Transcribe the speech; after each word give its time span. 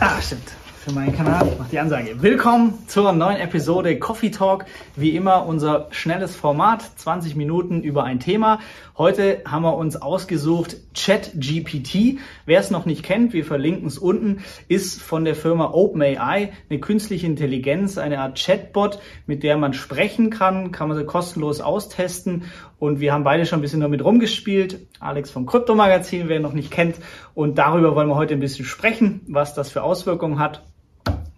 Ah, 0.00 0.20
stimmt. 0.20 0.50
Für 0.84 0.92
meinen 0.92 1.16
Kanal. 1.16 1.48
Ich 1.50 1.58
mache 1.58 1.70
die 1.70 1.78
Ansage. 1.78 2.20
Willkommen 2.20 2.86
zur 2.88 3.14
neuen 3.14 3.38
Episode 3.38 3.98
Coffee 3.98 4.30
Talk. 4.30 4.66
Wie 4.96 5.16
immer 5.16 5.46
unser 5.46 5.86
schnelles 5.92 6.36
Format. 6.36 6.82
20 6.96 7.36
Minuten 7.36 7.82
über 7.82 8.04
ein 8.04 8.20
Thema. 8.20 8.60
Heute 8.98 9.40
haben 9.46 9.62
wir 9.62 9.78
uns 9.78 9.96
ausgesucht 9.96 10.76
ChatGPT. 10.94 12.18
Wer 12.44 12.60
es 12.60 12.70
noch 12.70 12.84
nicht 12.84 13.02
kennt, 13.02 13.32
wir 13.32 13.46
verlinken 13.46 13.86
es 13.86 13.96
unten, 13.96 14.44
ist 14.68 15.00
von 15.00 15.24
der 15.24 15.34
Firma 15.34 15.70
OpenAI 15.72 16.52
eine 16.68 16.80
künstliche 16.80 17.24
Intelligenz, 17.24 17.96
eine 17.96 18.20
Art 18.20 18.38
Chatbot, 18.38 18.98
mit 19.26 19.42
der 19.42 19.56
man 19.56 19.72
sprechen 19.72 20.28
kann, 20.28 20.70
kann 20.70 20.88
man 20.88 20.98
sie 20.98 21.06
kostenlos 21.06 21.62
austesten. 21.62 22.42
Und 22.78 23.00
wir 23.00 23.14
haben 23.14 23.24
beide 23.24 23.46
schon 23.46 23.60
ein 23.60 23.62
bisschen 23.62 23.80
damit 23.80 24.04
rumgespielt. 24.04 24.86
Alex 25.00 25.30
vom 25.30 25.46
Kryptomagazin, 25.46 26.28
wer 26.28 26.40
noch 26.40 26.52
nicht 26.52 26.70
kennt. 26.70 26.96
Und 27.32 27.56
darüber 27.56 27.96
wollen 27.96 28.08
wir 28.08 28.16
heute 28.16 28.34
ein 28.34 28.40
bisschen 28.40 28.66
sprechen, 28.66 29.22
was 29.28 29.54
das 29.54 29.70
für 29.70 29.82
Auswirkungen 29.82 30.38
hat. 30.38 30.62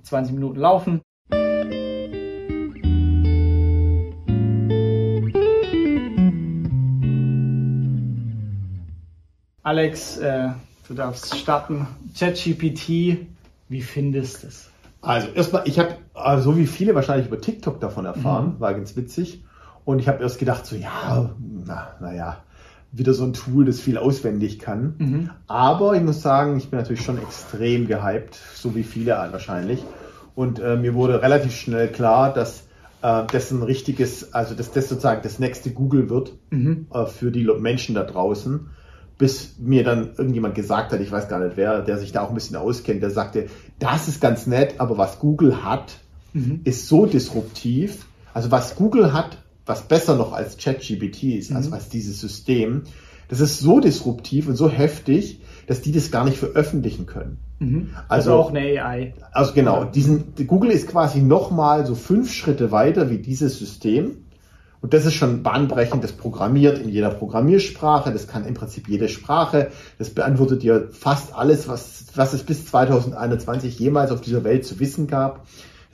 20 0.07 0.35
Minuten 0.35 0.61
laufen. 0.61 1.01
Alex, 9.63 10.19
äh, 10.19 10.51
du 10.87 10.95
darfst 10.95 11.37
starten. 11.37 11.89
ChatGPT, 12.17 13.27
wie 13.69 13.83
findest 13.83 14.45
du 14.45 14.47
es? 14.47 14.71
Also 15.03 15.29
erstmal, 15.29 15.67
ich 15.67 15.81
habe 15.81 15.97
äh, 16.15 16.39
so 16.39 16.57
wie 16.57 16.67
viele 16.67 16.95
wahrscheinlich 16.95 17.27
über 17.27 17.41
TikTok 17.41 17.81
davon 17.81 18.07
erfahren, 18.07 18.55
mhm. 18.55 18.61
war 18.61 18.75
ganz 18.75 18.95
witzig. 18.97 19.45
Und 19.85 19.99
ich 19.99 20.07
habe 20.07 20.23
erst 20.23 20.39
gedacht, 20.39 20.67
so 20.67 20.77
ja, 20.77 21.35
na, 21.39 21.97
naja, 22.01 22.45
wieder 22.97 23.15
so 23.15 23.25
ein 23.25 23.33
Tool, 23.33 23.67
das 23.67 23.81
viel 23.81 23.99
auswendig 23.99 24.59
kann. 24.59 24.95
Mhm. 24.99 25.31
Aber 25.47 25.95
ich 25.95 26.03
muss 26.03 26.23
sagen, 26.23 26.57
ich 26.57 26.71
bin 26.71 26.79
natürlich 26.79 27.03
schon 27.03 27.19
extrem 27.19 27.87
gehypt, 27.87 28.39
so 28.55 28.75
wie 28.75 28.83
viele 28.83 29.13
wahrscheinlich. 29.13 29.85
Und 30.35 30.59
äh, 30.59 30.77
mir 30.77 30.95
wurde 30.95 31.23
relativ 31.23 31.55
schnell 31.55 31.89
klar, 31.89 32.33
dass 32.33 32.65
äh, 33.03 33.25
das 33.31 33.51
ein 33.51 33.63
richtiges, 33.63 34.33
also 34.33 34.55
dass 34.55 34.73
das 34.73 34.89
sozusagen 34.89 35.23
das 35.23 35.39
nächste 35.39 35.71
Google 35.71 36.09
wird 36.09 36.33
mhm. 36.51 36.87
äh, 36.93 37.07
für 37.07 37.31
die 37.31 37.45
Menschen 37.45 37.95
da 37.95 38.05
draußen. 38.05 38.69
Bis 39.19 39.55
mir 39.59 39.83
dann 39.83 40.11
irgendjemand 40.19 40.55
gesagt 40.55 40.93
hat, 40.93 41.01
ich 41.01 41.11
weiß 41.11 41.29
gar 41.29 41.41
nicht 41.41 41.57
wer, 41.57 41.81
der 41.81 41.97
sich 41.97 42.13
da 42.13 42.21
auch 42.21 42.29
ein 42.29 42.35
bisschen 42.35 42.57
auskennt, 42.57 43.03
der 43.03 43.11
sagte, 43.11 43.47
das 43.79 44.09
ist 44.09 44.21
ganz 44.21 44.47
nett, 44.47 44.75
aber 44.77 44.99
was 44.99 45.21
Google 45.21 45.65
hat, 45.65 46.01
mhm. 46.35 46.61
ist 46.65 46.87
so 46.87 47.07
disruptiv. 47.07 48.05
Also 48.35 48.51
was 48.51 48.77
Google 48.77 49.15
hat, 49.15 49.39
was 49.67 49.83
besser 49.83 50.17
noch 50.17 50.33
als 50.33 50.57
ChatGPT 50.57 51.25
ist, 51.25 51.51
mhm. 51.51 51.57
also 51.57 51.73
als 51.73 51.89
dieses 51.89 52.21
System, 52.21 52.85
das 53.29 53.41
ist 53.41 53.59
so 53.59 53.81
disruptiv 53.81 54.49
und 54.49 54.57
so 54.57 54.71
heftig, 54.71 55.41
dass 55.67 55.83
die 55.83 55.93
das 55.93 56.13
gar 56.13 56.25
nicht 56.25 56.39
veröffentlichen 56.39 57.07
können. 57.07 57.39
Mhm. 57.59 57.91
Also, 58.09 58.31
also, 58.31 58.45
auch 58.45 58.51
eine 58.51 58.61
AI. 58.61 59.15
Also 59.33 59.53
genau, 59.53 59.85
diesen, 59.85 60.35
Google 60.47 60.71
ist 60.71 60.89
quasi 60.89 61.21
nochmal 61.21 61.85
so 61.87 61.95
fünf 61.95 62.33
Schritte 62.33 62.71
weiter 62.71 63.11
wie 63.11 63.19
dieses 63.19 63.59
System. 63.59 64.23
Und 64.83 64.95
das 64.95 65.07
ist 65.07 65.15
schon 65.15 65.43
bahnbrechend, 65.43 66.05
das 66.05 66.13
programmiert 66.13 66.79
in 66.79 66.91
jeder 66.91 67.11
Programmiersprache, 67.11 68.13
das 68.13 68.29
kann 68.29 68.47
im 68.47 68.55
Prinzip 68.55 68.89
jede 68.89 69.09
Sprache, 69.09 69.73
das 69.99 70.11
beantwortet 70.11 70.63
dir 70.63 70.91
fast 70.93 71.35
alles, 71.35 71.67
was, 71.67 72.05
was 72.15 72.35
es 72.35 72.45
bis 72.45 72.67
2021 72.67 73.79
jemals 73.81 74.13
auf 74.13 74.21
dieser 74.21 74.45
Welt 74.45 74.65
zu 74.65 74.79
wissen 74.79 75.09
gab. 75.09 75.47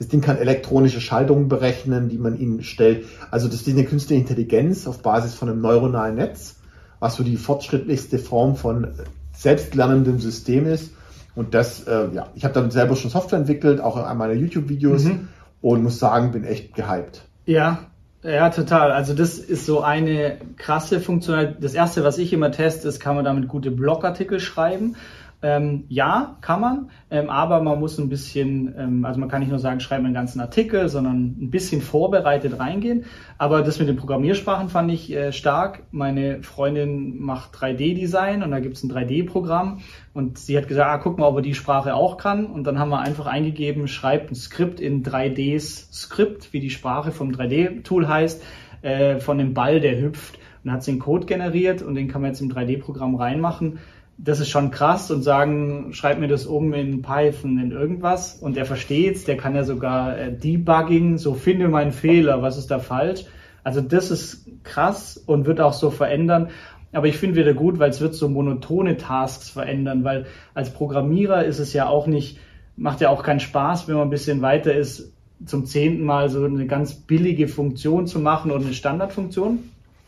Das 0.03 0.09
Ding 0.09 0.19
kann 0.19 0.37
elektronische 0.37 0.99
Schaltungen 0.99 1.47
berechnen, 1.47 2.09
die 2.09 2.17
man 2.17 2.37
ihnen 2.37 2.61
stellt. 2.61 3.05
Also 3.31 3.47
das 3.47 3.61
ist 3.61 3.69
eine 3.69 3.85
künstliche 3.85 4.19
Intelligenz 4.19 4.85
auf 4.85 5.01
Basis 5.01 5.33
von 5.33 5.47
einem 5.47 5.61
neuronalen 5.61 6.15
Netz, 6.15 6.57
was 6.99 7.15
so 7.15 7.23
die 7.23 7.37
fortschrittlichste 7.37 8.19
Form 8.19 8.57
von 8.57 8.89
selbstlernendem 9.31 10.19
System 10.19 10.67
ist. 10.67 10.91
Und 11.35 11.53
das, 11.53 11.87
äh, 11.87 12.09
ja, 12.13 12.27
ich 12.35 12.43
habe 12.43 12.53
damit 12.53 12.73
selber 12.73 12.97
schon 12.97 13.11
Software 13.11 13.39
entwickelt, 13.39 13.79
auch 13.79 13.95
in 13.95 14.17
meiner 14.17 14.33
YouTube-Videos 14.33 15.05
mhm. 15.05 15.29
und 15.61 15.83
muss 15.83 15.99
sagen, 15.99 16.33
bin 16.33 16.43
echt 16.43 16.75
gehypt. 16.75 17.23
Ja, 17.45 17.79
ja, 18.23 18.49
total. 18.49 18.91
Also 18.91 19.13
das 19.13 19.37
ist 19.37 19.65
so 19.65 19.79
eine 19.83 20.37
krasse 20.57 20.99
Funktionalität. 20.99 21.63
Das 21.63 21.75
erste, 21.75 22.03
was 22.03 22.17
ich 22.17 22.33
immer 22.33 22.51
teste, 22.51 22.89
ist, 22.89 22.99
kann 22.99 23.15
man 23.15 23.23
damit 23.23 23.47
gute 23.47 23.71
Blogartikel 23.71 24.41
schreiben. 24.41 24.97
Ähm, 25.43 25.83
ja, 25.89 26.37
kann 26.39 26.61
man, 26.61 26.89
ähm, 27.11 27.29
aber 27.29 27.61
man 27.61 27.77
muss 27.77 27.99
ein 27.99 28.07
bisschen, 28.07 28.73
ähm, 28.77 29.03
also 29.03 29.19
man 29.19 29.27
kann 29.27 29.41
nicht 29.41 29.49
nur 29.49 29.59
sagen, 29.59 29.81
schreibe 29.81 30.05
einen 30.05 30.13
ganzen 30.13 30.39
Artikel, 30.39 30.87
sondern 30.87 31.35
ein 31.37 31.51
bisschen 31.51 31.81
vorbereitet 31.81 32.59
reingehen. 32.59 33.03
Aber 33.37 33.61
das 33.61 33.77
mit 33.77 33.89
den 33.89 33.97
Programmiersprachen 33.97 34.69
fand 34.69 34.89
ich 34.89 35.11
äh, 35.11 35.33
stark. 35.33 35.83
Meine 35.91 36.41
Freundin 36.43 37.19
macht 37.19 37.53
3D-Design 37.55 38.41
und 38.41 38.51
da 38.51 38.61
gibt 38.61 38.77
es 38.77 38.83
ein 38.83 38.91
3D-Programm 38.91 39.81
und 40.13 40.37
sie 40.37 40.55
hat 40.57 40.69
gesagt, 40.69 40.89
ah, 40.89 40.97
guck 40.97 41.19
mal, 41.19 41.27
ob 41.27 41.35
er 41.35 41.41
die 41.41 41.55
Sprache 41.55 41.93
auch 41.93 42.15
kann. 42.15 42.45
Und 42.45 42.63
dann 42.63 42.79
haben 42.79 42.89
wir 42.89 42.99
einfach 42.99 43.25
eingegeben, 43.25 43.89
schreibt 43.89 44.31
ein 44.31 44.35
Skript 44.35 44.79
in 44.79 45.03
3Ds 45.03 45.93
Skript, 45.93 46.53
wie 46.53 46.61
die 46.61 46.69
Sprache 46.69 47.11
vom 47.11 47.31
3D-Tool 47.31 48.07
heißt, 48.07 48.41
äh, 48.81 49.19
von 49.19 49.37
dem 49.37 49.53
Ball, 49.53 49.81
der 49.81 49.99
hüpft. 49.99 50.39
Und 50.63 50.71
hat 50.71 50.83
sie 50.83 50.91
einen 50.91 51.01
Code 51.01 51.25
generiert 51.25 51.81
und 51.81 51.95
den 51.95 52.07
kann 52.07 52.21
man 52.21 52.31
jetzt 52.31 52.39
im 52.39 52.49
3D-Programm 52.49 53.15
reinmachen 53.15 53.79
das 54.17 54.39
ist 54.39 54.49
schon 54.49 54.71
krass 54.71 55.09
und 55.11 55.23
sagen, 55.23 55.89
schreib 55.93 56.19
mir 56.19 56.27
das 56.27 56.45
um 56.45 56.73
in 56.73 57.01
Python, 57.01 57.57
in 57.59 57.71
irgendwas 57.71 58.35
und 58.35 58.55
der 58.55 58.65
versteht's, 58.65 59.23
der 59.23 59.37
kann 59.37 59.55
ja 59.55 59.63
sogar 59.63 60.17
äh, 60.17 60.31
Debugging, 60.31 61.17
so 61.17 61.33
finde 61.33 61.67
meinen 61.67 61.91
Fehler, 61.91 62.41
was 62.41 62.57
ist 62.57 62.69
da 62.71 62.79
falsch. 62.79 63.25
Also 63.63 63.81
das 63.81 64.11
ist 64.11 64.45
krass 64.63 65.17
und 65.17 65.45
wird 65.45 65.61
auch 65.61 65.73
so 65.73 65.89
verändern. 65.89 66.49
Aber 66.91 67.07
ich 67.07 67.17
finde 67.17 67.37
wieder 67.37 67.53
gut, 67.53 67.79
weil 67.79 67.89
es 67.89 68.01
wird 68.01 68.13
so 68.13 68.29
monotone 68.29 68.97
Tasks 68.97 69.49
verändern, 69.49 70.03
weil 70.03 70.27
als 70.53 70.71
Programmierer 70.71 71.43
ist 71.43 71.59
es 71.59 71.73
ja 71.73 71.87
auch 71.87 72.05
nicht, 72.05 72.37
macht 72.75 73.01
ja 73.01 73.09
auch 73.09 73.23
keinen 73.23 73.39
Spaß, 73.39 73.87
wenn 73.87 73.95
man 73.95 74.07
ein 74.07 74.11
bisschen 74.11 74.41
weiter 74.41 74.73
ist, 74.75 75.11
zum 75.45 75.65
zehnten 75.65 76.03
Mal 76.03 76.29
so 76.29 76.45
eine 76.45 76.67
ganz 76.67 76.93
billige 76.93 77.47
Funktion 77.47 78.05
zu 78.05 78.19
machen 78.19 78.51
oder 78.51 78.63
eine 78.63 78.73
Standardfunktion. 78.73 79.59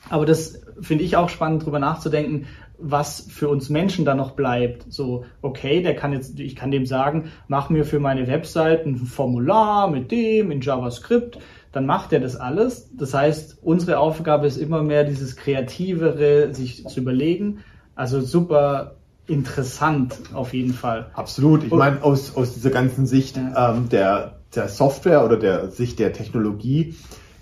Aber 0.09 0.25
das 0.25 0.61
finde 0.79 1.03
ich 1.03 1.17
auch 1.17 1.29
spannend, 1.29 1.65
drüber 1.65 1.79
nachzudenken, 1.79 2.45
was 2.77 3.21
für 3.29 3.49
uns 3.49 3.69
Menschen 3.69 4.05
da 4.05 4.15
noch 4.15 4.31
bleibt. 4.31 4.85
So, 4.91 5.25
okay, 5.41 5.81
der 5.81 5.95
kann 5.95 6.13
jetzt, 6.13 6.39
ich 6.39 6.55
kann 6.55 6.71
dem 6.71 6.85
sagen, 6.85 7.31
mach 7.47 7.69
mir 7.69 7.85
für 7.85 7.99
meine 7.99 8.27
Website 8.27 8.85
ein 8.85 8.97
Formular 8.97 9.89
mit 9.89 10.11
dem 10.11 10.51
in 10.51 10.61
JavaScript, 10.61 11.39
dann 11.71 11.85
macht 11.85 12.13
er 12.13 12.19
das 12.19 12.35
alles. 12.35 12.89
Das 12.95 13.13
heißt, 13.13 13.57
unsere 13.61 13.99
Aufgabe 13.99 14.47
ist 14.47 14.57
immer 14.57 14.81
mehr 14.81 15.03
dieses 15.03 15.35
Kreativere, 15.35 16.53
sich 16.53 16.85
zu 16.87 17.01
überlegen. 17.01 17.59
Also 17.95 18.21
super 18.21 18.95
interessant 19.27 20.15
auf 20.33 20.53
jeden 20.53 20.73
Fall. 20.73 21.07
Absolut. 21.13 21.63
Ich 21.63 21.71
meine, 21.71 22.03
aus, 22.03 22.35
aus 22.35 22.53
dieser 22.53 22.69
ganzen 22.69 23.05
Sicht 23.05 23.37
ja. 23.37 23.73
ähm, 23.73 23.89
der, 23.89 24.37
der 24.55 24.69
Software 24.69 25.25
oder 25.25 25.37
der 25.37 25.69
Sicht 25.69 25.99
der 25.99 26.13
Technologie 26.13 26.95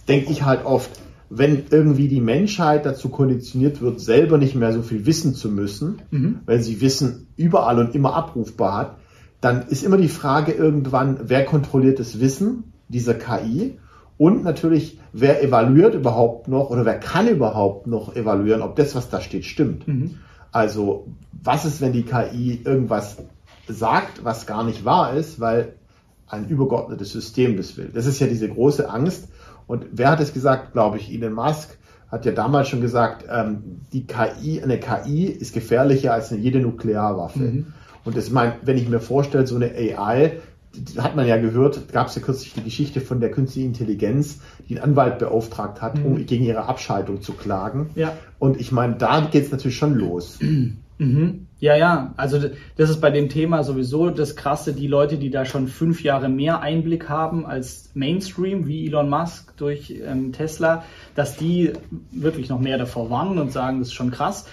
denke 0.08 0.32
ich 0.32 0.44
halt 0.44 0.66
oft, 0.66 0.90
wenn 1.30 1.64
irgendwie 1.70 2.08
die 2.08 2.22
Menschheit 2.22 2.86
dazu 2.86 3.10
konditioniert 3.10 3.82
wird, 3.82 4.00
selber 4.00 4.38
nicht 4.38 4.56
mehr 4.56 4.74
so 4.74 4.82
viel 4.82 5.06
wissen 5.06 5.34
zu 5.34 5.50
müssen, 5.50 6.02
mhm. 6.12 6.40
weil 6.46 6.62
sie 6.62 6.82
Wissen 6.82 7.28
überall 7.36 7.80
und 7.80 7.96
immer 7.96 8.14
abrufbar 8.14 8.74
hat, 8.74 8.98
dann 9.42 9.68
ist 9.68 9.84
immer 9.84 9.98
die 9.98 10.10
Frage 10.10 10.52
irgendwann, 10.52 11.20
wer 11.24 11.44
kontrolliert 11.44 12.00
das 12.00 12.20
Wissen 12.20 12.74
dieser 12.88 13.14
KI 13.14 13.78
und 14.18 14.44
natürlich, 14.44 15.00
wer 15.12 15.44
evaluiert 15.44 15.96
überhaupt 15.96 16.48
noch 16.48 16.70
oder 16.70 16.86
wer 16.86 17.00
kann 17.00 17.28
überhaupt 17.28 17.88
noch 17.88 18.16
evaluieren, 18.16 18.62
ob 18.62 18.76
das, 18.76 18.96
was 18.96 19.10
da 19.10 19.20
steht, 19.20 19.46
stimmt. 19.46 19.88
Mhm. 19.88 20.16
Also, 20.52 21.08
was 21.32 21.66
ist, 21.66 21.82
wenn 21.82 21.94
die 21.94 22.04
KI 22.04 22.62
irgendwas 22.64 23.18
sagt, 23.68 24.24
was 24.24 24.46
gar 24.46 24.64
nicht 24.64 24.86
wahr 24.86 25.16
ist, 25.16 25.40
weil 25.40 25.74
ein 26.28 26.48
übergeordnetes 26.48 27.12
System 27.12 27.58
das 27.58 27.76
will? 27.76 27.90
Das 27.94 28.06
ist 28.06 28.20
ja 28.20 28.28
diese 28.28 28.48
große 28.48 28.90
Angst, 28.90 29.30
und 29.68 29.86
wer 29.92 30.12
hat 30.12 30.20
es 30.20 30.34
gesagt? 30.34 30.74
Glaube 30.74 30.98
ich, 30.98 31.12
Elon 31.12 31.34
Musk 31.34 31.78
hat 32.10 32.26
ja 32.26 32.32
damals 32.32 32.70
schon 32.70 32.82
gesagt, 32.82 33.26
ähm, 33.30 33.82
die 33.92 34.06
KI, 34.06 34.62
eine 34.62 34.80
KI 34.80 35.26
ist 35.26 35.54
gefährlicher 35.54 36.14
als 36.14 36.30
jede 36.30 36.60
Nuklearwaffe. 36.60 37.40
Mhm. 37.40 37.74
Und 38.06 38.18
das 38.18 38.30
mein, 38.30 38.54
wenn 38.62 38.78
ich 38.78 38.88
mir 38.88 39.00
vorstelle, 39.00 39.48
so 39.48 39.56
eine 39.56 39.72
AI, 39.72 40.34
hat 40.98 41.16
man 41.16 41.28
ja 41.28 41.38
gehört, 41.38 41.92
gab 41.92 42.08
es 42.08 42.16
ja 42.16 42.22
kürzlich 42.22 42.54
die 42.54 42.64
Geschichte 42.64 43.00
von 43.02 43.20
der 43.20 43.32
künstlichen 43.32 43.70
Intelligenz, 43.70 44.40
die 44.68 44.76
einen 44.76 44.92
Anwalt 44.92 45.20
beauftragt 45.20 45.82
hat, 45.82 45.98
mhm. 45.98 46.06
um 46.06 46.26
gegen 46.26 46.44
ihre 46.44 46.66
Abschaltung 46.66 47.22
zu 47.22 47.34
klagen. 47.34 47.90
Ja. 47.96 48.14
Und 48.40 48.60
ich 48.60 48.72
meine, 48.72 48.96
da 48.96 49.22
geht 49.22 49.46
es 49.46 49.52
natürlich 49.52 49.78
schon 49.78 49.96
los. 49.96 50.40
Mhm. 50.98 51.48
Ja, 51.64 51.78
ja, 51.78 52.14
also 52.18 52.40
das 52.76 52.90
ist 52.90 53.00
bei 53.00 53.10
dem 53.10 53.30
Thema 53.30 53.64
sowieso 53.64 54.10
das 54.10 54.36
Krasse, 54.36 54.74
die 54.74 54.88
Leute, 54.88 55.18
die 55.18 55.30
da 55.30 55.46
schon 55.46 55.70
fünf 55.70 56.04
Jahre 56.04 56.28
mehr 56.28 56.60
Einblick 56.60 57.08
haben 57.08 57.46
als 57.46 57.90
Mainstream, 57.94 58.68
wie 58.68 58.86
Elon 58.86 59.10
Musk 59.10 59.56
durch 59.56 59.90
ähm, 60.06 60.34
Tesla, 60.34 60.84
dass 61.16 61.38
die 61.38 61.72
wirklich 62.12 62.50
noch 62.50 62.60
mehr 62.60 62.78
davor 62.78 63.10
warnen 63.10 63.40
und 63.40 63.54
sagen, 63.54 63.80
das 63.80 63.88
ist 63.88 63.94
schon 63.94 64.12
krass. 64.12 64.46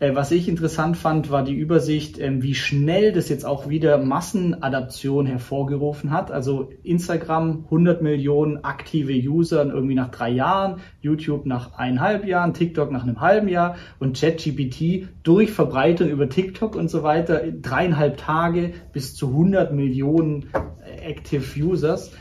Äh, 0.00 0.14
was 0.14 0.30
ich 0.30 0.48
interessant 0.48 0.96
fand, 0.96 1.30
war 1.30 1.42
die 1.42 1.54
Übersicht, 1.54 2.18
ähm, 2.20 2.42
wie 2.42 2.54
schnell 2.54 3.12
das 3.12 3.28
jetzt 3.28 3.44
auch 3.44 3.68
wieder 3.68 3.98
Massenadaption 3.98 5.26
hervorgerufen 5.26 6.12
hat. 6.12 6.30
Also 6.30 6.70
Instagram 6.84 7.64
100 7.64 8.00
Millionen 8.00 8.64
aktive 8.64 9.12
User 9.12 9.64
irgendwie 9.66 9.96
nach 9.96 10.10
drei 10.10 10.30
Jahren, 10.30 10.80
YouTube 11.00 11.46
nach 11.46 11.76
eineinhalb 11.76 12.24
Jahren, 12.24 12.54
TikTok 12.54 12.92
nach 12.92 13.02
einem 13.02 13.20
halben 13.20 13.48
Jahr 13.48 13.76
und 13.98 14.18
ChatGPT 14.18 15.08
durch 15.24 15.50
Verbreitung 15.50 16.08
über 16.08 16.28
TikTok 16.28 16.76
und 16.76 16.88
so 16.88 17.02
weiter 17.02 17.42
dreieinhalb 17.50 18.18
Tage 18.18 18.74
bis 18.92 19.16
zu 19.16 19.28
100 19.28 19.72
Millionen 19.72 20.50
äh, 20.84 21.10
Active 21.10 21.60
Users. 21.60 22.12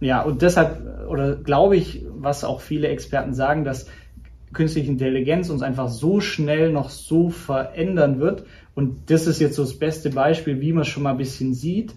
Ja, 0.00 0.22
und 0.22 0.42
deshalb, 0.42 1.06
oder 1.08 1.36
glaube 1.36 1.76
ich, 1.76 2.04
was 2.10 2.42
auch 2.44 2.60
viele 2.60 2.88
Experten 2.88 3.34
sagen, 3.34 3.64
dass 3.64 3.86
künstliche 4.52 4.90
Intelligenz 4.90 5.50
uns 5.50 5.62
einfach 5.62 5.88
so 5.88 6.20
schnell 6.20 6.72
noch 6.72 6.90
so 6.90 7.30
verändern 7.30 8.20
wird. 8.20 8.44
Und 8.74 9.10
das 9.10 9.26
ist 9.26 9.40
jetzt 9.40 9.56
so 9.56 9.62
das 9.62 9.78
beste 9.78 10.10
Beispiel, 10.10 10.60
wie 10.60 10.72
man 10.72 10.84
schon 10.84 11.02
mal 11.02 11.10
ein 11.10 11.18
bisschen 11.18 11.54
sieht. 11.54 11.94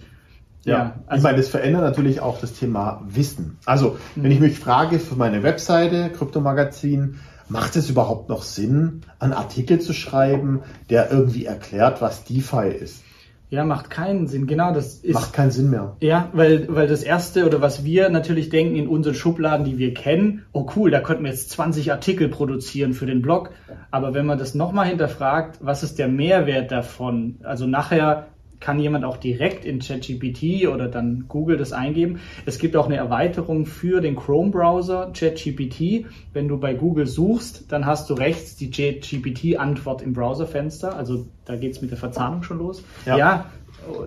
Ja, 0.63 0.73
ja 0.73 0.99
also 1.07 1.19
ich 1.19 1.23
meine, 1.23 1.37
das 1.37 1.49
verändert 1.49 1.83
natürlich 1.83 2.19
auch 2.19 2.39
das 2.39 2.53
Thema 2.53 3.03
Wissen. 3.07 3.57
Also, 3.65 3.97
wenn 4.15 4.31
ich 4.31 4.39
mich 4.39 4.59
frage 4.59 4.99
für 4.99 5.15
meine 5.15 5.43
Webseite, 5.43 6.09
Kryptomagazin, 6.09 7.19
macht 7.47 7.75
es 7.75 7.89
überhaupt 7.89 8.29
noch 8.29 8.41
Sinn, 8.41 9.01
einen 9.19 9.33
Artikel 9.33 9.79
zu 9.79 9.93
schreiben, 9.93 10.61
der 10.89 11.11
irgendwie 11.11 11.45
erklärt, 11.45 12.01
was 12.01 12.23
DeFi 12.23 12.69
ist? 12.69 13.03
Ja, 13.49 13.63
macht 13.63 13.89
keinen 13.89 14.27
Sinn. 14.27 14.47
Genau, 14.47 14.73
das 14.73 14.95
ist. 14.95 15.13
Macht 15.13 15.33
keinen 15.33 15.51
Sinn 15.51 15.69
mehr. 15.69 15.95
Ja, 16.01 16.29
weil, 16.33 16.67
weil 16.73 16.87
das 16.87 17.03
erste 17.03 17.45
oder 17.45 17.61
was 17.61 17.83
wir 17.83 18.09
natürlich 18.09 18.49
denken 18.49 18.75
in 18.75 18.87
unseren 18.87 19.13
Schubladen, 19.13 19.65
die 19.65 19.77
wir 19.77 19.93
kennen, 19.93 20.45
oh 20.51 20.67
cool, 20.75 20.89
da 20.91 20.99
könnten 20.99 21.23
wir 21.23 21.31
jetzt 21.31 21.51
20 21.51 21.91
Artikel 21.91 22.27
produzieren 22.29 22.93
für 22.93 23.05
den 23.05 23.21
Blog. 23.21 23.51
Aber 23.91 24.13
wenn 24.13 24.25
man 24.25 24.37
das 24.37 24.55
nochmal 24.55 24.87
hinterfragt, 24.87 25.59
was 25.61 25.83
ist 25.83 25.99
der 25.99 26.07
Mehrwert 26.07 26.71
davon? 26.71 27.39
Also 27.43 27.67
nachher 27.67 28.27
kann 28.59 28.79
jemand 28.79 29.05
auch 29.05 29.17
direkt 29.17 29.65
in 29.65 29.79
ChatGPT 29.79 30.67
oder 30.67 30.87
dann 30.87 31.25
Google 31.27 31.57
das 31.57 31.73
eingeben. 31.73 32.19
Es 32.45 32.59
gibt 32.59 32.75
auch 32.75 32.85
eine 32.85 32.95
Erweiterung 32.95 33.65
für 33.65 34.01
den 34.01 34.15
Chrome-Browser 34.15 35.11
ChatGPT. 35.13 36.05
Wenn 36.33 36.47
du 36.47 36.57
bei 36.59 36.73
Google 36.73 37.07
suchst, 37.07 37.71
dann 37.71 37.85
hast 37.85 38.09
du 38.09 38.13
rechts 38.13 38.55
die 38.55 38.71
ChatGPT-Antwort 38.71 40.01
im 40.01 40.13
Browserfenster. 40.13 40.95
Also 40.95 41.27
da 41.45 41.55
geht 41.55 41.73
es 41.73 41.81
mit 41.81 41.91
der 41.91 41.97
Verzahnung 41.97 42.43
schon 42.43 42.59
los. 42.59 42.83
Ja. 43.05 43.17
ja, 43.17 43.45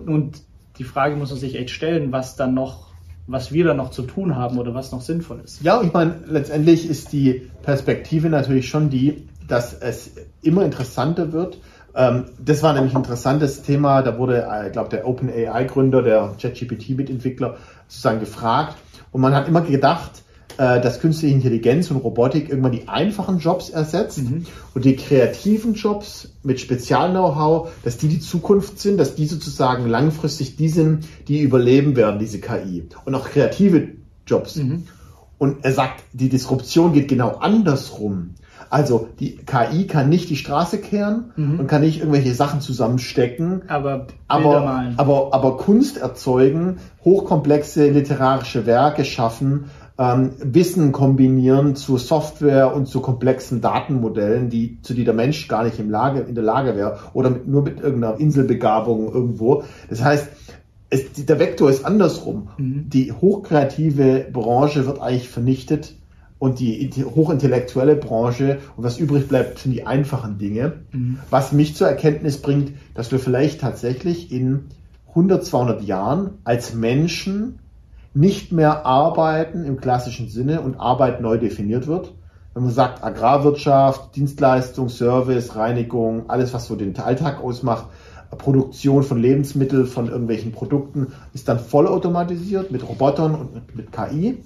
und 0.05 0.41
die 0.77 0.83
Frage 0.83 1.15
muss 1.15 1.29
man 1.29 1.39
sich 1.39 1.55
echt 1.55 1.71
stellen, 1.71 2.11
was 2.11 2.35
dann 2.35 2.53
noch 2.53 2.89
was 3.29 3.51
wir 3.51 3.63
da 3.63 3.75
noch 3.75 3.91
zu 3.91 4.01
tun 4.01 4.35
haben 4.35 4.57
oder 4.57 4.73
was 4.73 4.91
noch 4.91 5.01
sinnvoll 5.01 5.41
ist. 5.43 5.61
Ja, 5.61 5.83
ich 5.83 5.93
meine, 5.93 6.15
letztendlich 6.25 6.89
ist 6.89 7.13
die 7.13 7.47
Perspektive 7.61 8.27
natürlich 8.27 8.67
schon 8.67 8.89
die, 8.89 9.27
dass 9.47 9.73
es 9.73 10.15
immer 10.41 10.65
interessanter 10.65 11.31
wird, 11.31 11.59
das 11.93 12.63
war 12.63 12.73
nämlich 12.73 12.93
ein 12.93 13.01
interessantes 13.01 13.61
Thema. 13.61 14.01
Da 14.01 14.17
wurde, 14.17 14.47
äh, 14.49 14.67
ich 14.67 14.73
glaube, 14.73 14.89
der 14.89 15.07
OpenAI-Gründer, 15.07 16.01
der 16.01 16.35
ChatGPT-Mitentwickler, 16.39 17.57
sozusagen 17.87 18.19
gefragt. 18.19 18.75
Und 19.11 19.21
man 19.21 19.33
hat 19.33 19.47
immer 19.47 19.61
gedacht, 19.61 20.23
äh, 20.57 20.81
dass 20.81 20.99
künstliche 20.99 21.33
Intelligenz 21.33 21.89
und 21.89 21.97
Robotik 21.97 22.49
irgendwann 22.49 22.73
die 22.73 22.87
einfachen 22.87 23.39
Jobs 23.39 23.69
ersetzt 23.69 24.17
mhm. 24.17 24.45
und 24.75 24.83
die 24.83 24.95
kreativen 24.95 25.73
Jobs 25.73 26.33
mit 26.43 26.59
Spezial-Know-how, 26.59 27.71
dass 27.83 27.97
die 27.97 28.09
die 28.09 28.19
Zukunft 28.19 28.77
sind, 28.79 28.97
dass 28.97 29.15
die 29.15 29.25
sozusagen 29.25 29.87
langfristig 29.87 30.57
die 30.57 30.69
sind, 30.69 31.05
die 31.27 31.41
überleben 31.41 31.95
werden, 31.95 32.19
diese 32.19 32.39
KI. 32.39 32.87
Und 33.05 33.15
auch 33.15 33.29
kreative 33.29 33.89
Jobs. 34.27 34.57
Mhm. 34.57 34.83
Und 35.37 35.63
er 35.63 35.71
sagt, 35.71 36.03
die 36.11 36.27
Disruption 36.27 36.91
geht 36.91 37.07
genau 37.07 37.37
andersrum. 37.37 38.35
Also 38.69 39.09
die 39.19 39.37
KI 39.37 39.87
kann 39.87 40.09
nicht 40.09 40.29
die 40.29 40.35
Straße 40.35 40.79
kehren 40.79 41.31
mhm. 41.35 41.59
und 41.59 41.67
kann 41.67 41.81
nicht 41.81 41.99
irgendwelche 41.99 42.33
Sachen 42.33 42.61
zusammenstecken, 42.61 43.63
aber, 43.67 44.07
aber, 44.27 44.93
aber, 44.97 45.33
aber 45.33 45.57
Kunst 45.57 45.97
erzeugen, 45.97 46.77
hochkomplexe 47.03 47.89
literarische 47.89 48.65
Werke 48.65 49.05
schaffen, 49.05 49.65
ähm, 49.97 50.31
Wissen 50.39 50.91
kombinieren 50.91 51.75
zu 51.75 51.97
Software 51.97 52.73
und 52.73 52.87
zu 52.87 53.01
komplexen 53.01 53.59
Datenmodellen, 53.59 54.49
die, 54.49 54.81
zu 54.81 54.93
die 54.93 55.03
der 55.03 55.13
Mensch 55.13 55.47
gar 55.47 55.65
nicht 55.65 55.79
im 55.79 55.89
Lage, 55.89 56.21
in 56.21 56.35
der 56.35 56.43
Lage 56.43 56.75
wäre 56.75 56.99
oder 57.13 57.29
mit, 57.29 57.47
nur 57.47 57.63
mit 57.63 57.81
irgendeiner 57.81 58.19
Inselbegabung 58.19 59.13
irgendwo. 59.13 59.63
Das 59.89 60.03
heißt, 60.03 60.29
es, 60.89 61.13
der 61.13 61.39
Vektor 61.39 61.69
ist 61.69 61.85
andersrum. 61.85 62.49
Mhm. 62.57 62.89
Die 62.89 63.11
hochkreative 63.11 64.27
Branche 64.31 64.85
wird 64.85 65.01
eigentlich 65.01 65.29
vernichtet 65.29 65.95
und 66.39 66.59
die 66.59 66.89
hochintellektuelle 67.03 67.97
Branche 67.97 68.59
und 68.77 68.83
was 68.83 68.97
übrig 68.97 69.27
bleibt, 69.27 69.59
sind 69.59 69.73
die 69.73 69.85
einfachen 69.85 70.37
Dinge. 70.37 70.79
Mhm. 70.91 71.19
Was 71.29 71.51
mich 71.51 71.75
zur 71.75 71.87
Erkenntnis 71.87 72.41
bringt, 72.41 72.71
dass 72.95 73.11
wir 73.11 73.19
vielleicht 73.19 73.59
tatsächlich 73.59 74.31
in 74.31 74.67
100, 75.09 75.45
200 75.45 75.83
Jahren 75.83 76.37
als 76.45 76.73
Menschen 76.73 77.59
nicht 78.13 78.51
mehr 78.51 78.85
arbeiten 78.85 79.65
im 79.65 79.79
klassischen 79.79 80.29
Sinne 80.29 80.61
und 80.61 80.79
Arbeit 80.79 81.21
neu 81.21 81.37
definiert 81.37 81.87
wird. 81.87 82.13
Wenn 82.53 82.63
man 82.63 82.71
sagt 82.71 83.03
Agrarwirtschaft, 83.03 84.15
Dienstleistung, 84.15 84.89
Service, 84.89 85.55
Reinigung, 85.55 86.29
alles 86.29 86.53
was 86.53 86.67
so 86.67 86.75
den 86.75 86.97
Alltag 86.97 87.43
ausmacht, 87.43 87.87
Produktion 88.37 89.03
von 89.03 89.19
Lebensmitteln, 89.19 89.87
von 89.87 90.07
irgendwelchen 90.07 90.51
Produkten, 90.51 91.07
ist 91.33 91.47
dann 91.47 91.59
vollautomatisiert 91.59 92.71
mit 92.71 92.87
Robotern 92.87 93.35
und 93.35 93.53
mit, 93.53 93.75
mit 93.75 93.91
KI. 93.91 94.37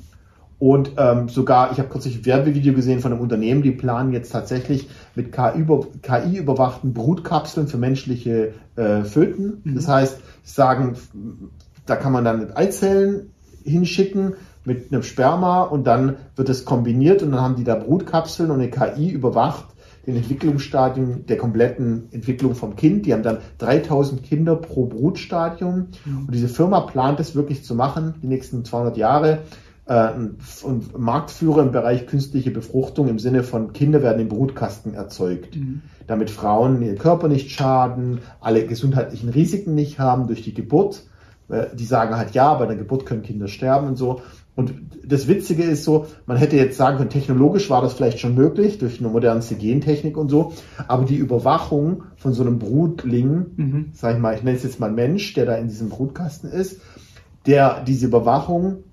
Und 0.64 0.92
ähm, 0.96 1.28
sogar, 1.28 1.74
ich 1.74 1.80
habe 1.80 1.90
kürzlich 1.90 2.20
ein 2.20 2.26
Werbevideo 2.26 2.74
gesehen 2.74 3.02
von 3.02 3.12
einem 3.12 3.20
Unternehmen, 3.20 3.64
die 3.64 3.72
planen 3.72 4.14
jetzt 4.14 4.32
tatsächlich 4.32 4.88
mit 5.14 5.34
KI, 5.34 6.38
überwachten 6.38 6.94
Brutkapseln 6.94 7.68
für 7.68 7.78
menschliche 7.78 8.54
äh, 8.78 9.04
Föten. 9.04 9.62
Mhm. 9.66 9.76
Das 9.76 9.90
heißt, 9.90 10.22
sagen, 10.46 10.96
da 11.86 11.98
kann 11.98 12.14
man 12.14 12.24
dann 12.24 12.54
Eizellen 12.54 13.32
hinschicken 13.66 14.36
mit 14.64 14.94
einem 14.94 15.04
Sperma 15.04 15.64
und 15.64 15.86
dann 15.86 16.16
wird 16.38 16.48
es 16.48 16.64
kombiniert 16.64 17.24
und 17.24 17.32
dann 17.32 17.42
haben 17.42 17.58
die 17.58 17.66
da 17.66 17.76
Brutkapseln 17.76 18.50
und 18.50 18.62
eine 18.62 18.70
KI 18.70 19.10
überwacht 19.10 19.66
den 20.08 20.16
Entwicklungsstadium 20.16 21.26
der 21.26 21.36
kompletten 21.36 22.08
Entwicklung 22.12 22.56
vom 22.56 22.78
Kind. 22.78 23.06
Die 23.06 23.12
haben 23.12 23.24
dann 23.24 23.40
3000 23.58 24.24
Kinder 24.24 24.56
pro 24.56 24.86
Brutstadium. 24.86 25.88
Mhm. 26.06 26.20
Und 26.20 26.34
diese 26.34 26.48
Firma 26.48 26.80
plant 26.80 27.20
es 27.20 27.36
wirklich 27.36 27.66
zu 27.66 27.76
machen, 27.76 28.14
die 28.24 28.28
nächsten 28.28 28.64
200 28.64 28.96
Jahre 28.96 29.40
äh, 29.86 30.10
und 30.64 30.98
Marktführer 30.98 31.62
im 31.62 31.72
Bereich 31.72 32.08
künstliche 32.08 32.52
Befruchtung 32.52 33.08
im 33.08 33.20
Sinne 33.20 33.44
von 33.44 33.74
Kinder 33.74 34.02
werden 34.02 34.22
im 34.22 34.30
Brutkasten 34.30 34.94
erzeugt, 34.94 35.56
mhm. 35.56 35.82
damit 36.08 36.30
Frauen 36.30 36.82
ihren 36.82 36.98
Körper 36.98 37.28
nicht 37.28 37.52
schaden, 37.52 38.20
alle 38.40 38.66
gesundheitlichen 38.66 39.30
Risiken 39.30 39.76
nicht 39.76 40.00
haben 40.00 40.28
durch 40.28 40.42
die 40.42 40.54
Geburt. 40.54 41.04
Äh, 41.50 41.68
die 41.76 41.86
sagen 41.86 42.16
halt 42.16 42.32
ja, 42.32 42.54
bei 42.54 42.66
der 42.66 42.76
Geburt 42.78 43.06
können 43.06 43.24
Kinder 43.24 43.48
sterben 43.48 43.88
und 43.88 43.98
so. 43.98 44.22
Und 44.56 44.74
das 45.04 45.28
Witzige 45.28 45.64
ist 45.64 45.84
so, 45.84 46.06
man 46.28 46.38
hätte 46.38 46.56
jetzt 46.56 46.78
sagen 46.78 46.98
können, 46.98 47.10
technologisch 47.10 47.72
war 47.72 47.82
das 47.82 47.94
vielleicht 47.94 48.20
schon 48.20 48.36
möglich 48.36 48.78
durch 48.78 49.00
eine 49.00 49.10
modernste 49.10 49.56
Gentechnik 49.56 50.16
und 50.16 50.30
so, 50.30 50.54
aber 50.88 51.06
die 51.06 51.16
Überwachung 51.16 52.04
von 52.18 52.34
so 52.34 52.44
einem 52.44 52.60
Brutling, 52.60 53.46
mhm. 53.56 53.90
sag 53.94 54.16
ich 54.16 54.22
mal, 54.22 54.36
ich 54.36 54.44
nenne 54.44 54.56
es 54.56 54.64
jetzt 54.64 54.80
mal 54.80 54.92
Mensch, 54.92 55.34
der 55.34 55.48
da 55.48 55.56
in 55.56 55.70
diesem 55.70 55.90
Brutkasten 55.90 56.52
ist, 56.52 56.82
der 57.48 57.84
diese 57.84 58.06
Überwachung 58.06 58.84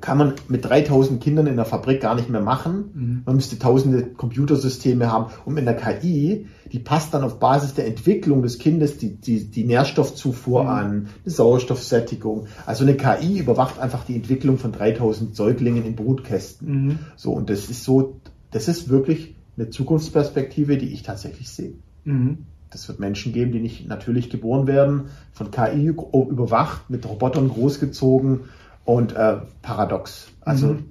kann 0.00 0.18
man 0.18 0.34
mit 0.48 0.64
3000 0.64 1.22
Kindern 1.22 1.46
in 1.46 1.56
der 1.56 1.64
Fabrik 1.64 2.00
gar 2.00 2.14
nicht 2.14 2.28
mehr 2.28 2.40
machen. 2.40 2.90
Mhm. 2.94 3.22
Man 3.26 3.36
müsste 3.36 3.58
tausende 3.58 4.04
Computersysteme 4.04 5.10
haben. 5.10 5.32
Und 5.44 5.54
mit 5.54 5.66
einer 5.66 5.76
KI, 5.76 6.46
die 6.72 6.78
passt 6.78 7.14
dann 7.14 7.24
auf 7.24 7.38
Basis 7.38 7.74
der 7.74 7.86
Entwicklung 7.86 8.42
des 8.42 8.58
Kindes 8.58 8.98
die, 8.98 9.16
die, 9.16 9.50
die 9.50 9.64
Nährstoffzufuhr 9.64 10.64
mhm. 10.64 10.68
an, 10.68 11.08
die 11.24 11.30
Sauerstoffsättigung. 11.30 12.46
Also 12.66 12.84
eine 12.84 12.96
KI 12.96 13.38
überwacht 13.38 13.78
einfach 13.78 14.04
die 14.04 14.16
Entwicklung 14.16 14.58
von 14.58 14.72
3000 14.72 15.34
Säuglingen 15.34 15.84
in 15.84 15.96
Brutkästen. 15.96 16.86
Mhm. 16.86 16.98
So, 17.16 17.32
und 17.32 17.50
das 17.50 17.70
ist 17.70 17.84
so, 17.84 18.20
das 18.50 18.68
ist 18.68 18.88
wirklich 18.88 19.34
eine 19.56 19.70
Zukunftsperspektive, 19.70 20.78
die 20.78 20.92
ich 20.92 21.02
tatsächlich 21.02 21.48
sehe. 21.50 21.74
Mhm. 22.04 22.46
Das 22.70 22.86
wird 22.88 23.00
Menschen 23.00 23.32
geben, 23.32 23.52
die 23.52 23.60
nicht 23.60 23.88
natürlich 23.88 24.30
geboren 24.30 24.66
werden, 24.66 25.06
von 25.32 25.50
KI 25.50 25.86
überwacht, 25.86 26.90
mit 26.90 27.08
Robotern 27.08 27.48
großgezogen 27.48 28.40
und 28.88 29.14
äh, 29.14 29.36
paradox. 29.60 30.32
Also 30.40 30.68
mhm. 30.68 30.84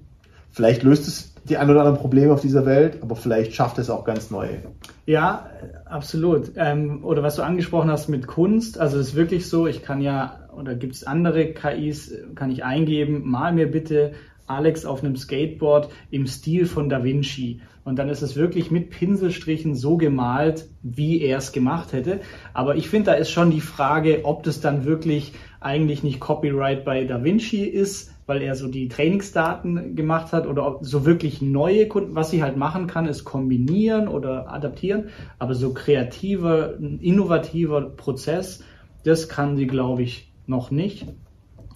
vielleicht 0.52 0.84
löst 0.84 1.08
es 1.08 1.34
die 1.46 1.58
ein 1.58 1.68
oder 1.68 1.80
anderen 1.80 1.98
Probleme 1.98 2.32
auf 2.32 2.42
dieser 2.42 2.64
Welt, 2.68 3.00
aber 3.02 3.16
vielleicht 3.16 3.56
schafft 3.56 3.80
es 3.80 3.90
auch 3.90 4.06
ganz 4.06 4.30
neue. 4.30 4.60
Ja, 5.08 5.50
absolut. 5.86 6.52
Ähm, 6.58 7.04
oder 7.04 7.24
was 7.24 7.38
du 7.38 7.42
angesprochen 7.42 7.90
hast 7.90 8.08
mit 8.08 8.28
Kunst, 8.28 8.80
also 8.80 9.00
es 9.00 9.10
ist 9.10 9.16
wirklich 9.16 9.50
so, 9.50 9.66
ich 9.66 9.82
kann 9.82 10.02
ja, 10.02 10.48
oder 10.56 10.76
gibt 10.76 10.94
es 10.94 11.06
andere 11.06 11.54
KIs, 11.54 12.14
kann 12.36 12.52
ich 12.52 12.64
eingeben, 12.64 13.28
mal 13.28 13.52
mir 13.52 13.72
bitte 13.72 14.12
Alex 14.46 14.86
auf 14.86 15.04
einem 15.04 15.16
Skateboard 15.16 15.90
im 16.12 16.28
Stil 16.28 16.68
von 16.68 16.90
Da 16.90 17.04
Vinci. 17.04 17.62
Und 17.88 17.96
dann 17.96 18.10
ist 18.10 18.22
es 18.22 18.36
wirklich 18.36 18.70
mit 18.70 18.90
Pinselstrichen 18.90 19.74
so 19.74 19.96
gemalt, 19.96 20.68
wie 20.84 21.22
er 21.22 21.38
es 21.38 21.54
gemacht 21.54 21.94
hätte. 21.94 22.20
Aber 22.54 22.76
ich 22.76 22.90
finde, 22.90 23.12
da 23.12 23.14
ist 23.14 23.32
schon 23.32 23.50
die 23.50 23.62
Frage, 23.62 24.26
ob 24.26 24.44
das 24.44 24.60
dann 24.60 24.84
wirklich 24.84 25.32
eigentlich 25.62 26.04
nicht 26.04 26.20
Copyright 26.20 26.84
bei 26.84 27.06
Da 27.06 27.24
Vinci 27.24 27.64
ist, 27.64 28.12
weil 28.26 28.42
er 28.42 28.56
so 28.56 28.68
die 28.68 28.90
Trainingsdaten 28.90 29.96
gemacht 29.96 30.34
hat 30.34 30.48
oder 30.48 30.80
so 30.82 31.06
wirklich 31.06 31.42
neue 31.42 31.88
Kunden. 31.88 32.14
Was 32.14 32.30
sie 32.30 32.44
halt 32.44 32.58
machen 32.58 32.88
kann, 32.88 33.06
ist 33.06 33.24
kombinieren 33.24 34.10
oder 34.10 34.52
adaptieren, 34.52 35.06
aber 35.40 35.56
so 35.56 35.74
kreativer, 35.74 36.78
innovativer 36.78 37.80
Prozess, 37.84 38.66
das 39.06 39.30
kann 39.30 39.56
sie, 39.56 39.66
glaube 39.66 40.04
ich, 40.04 40.34
noch 40.46 40.72
nicht. 40.72 41.08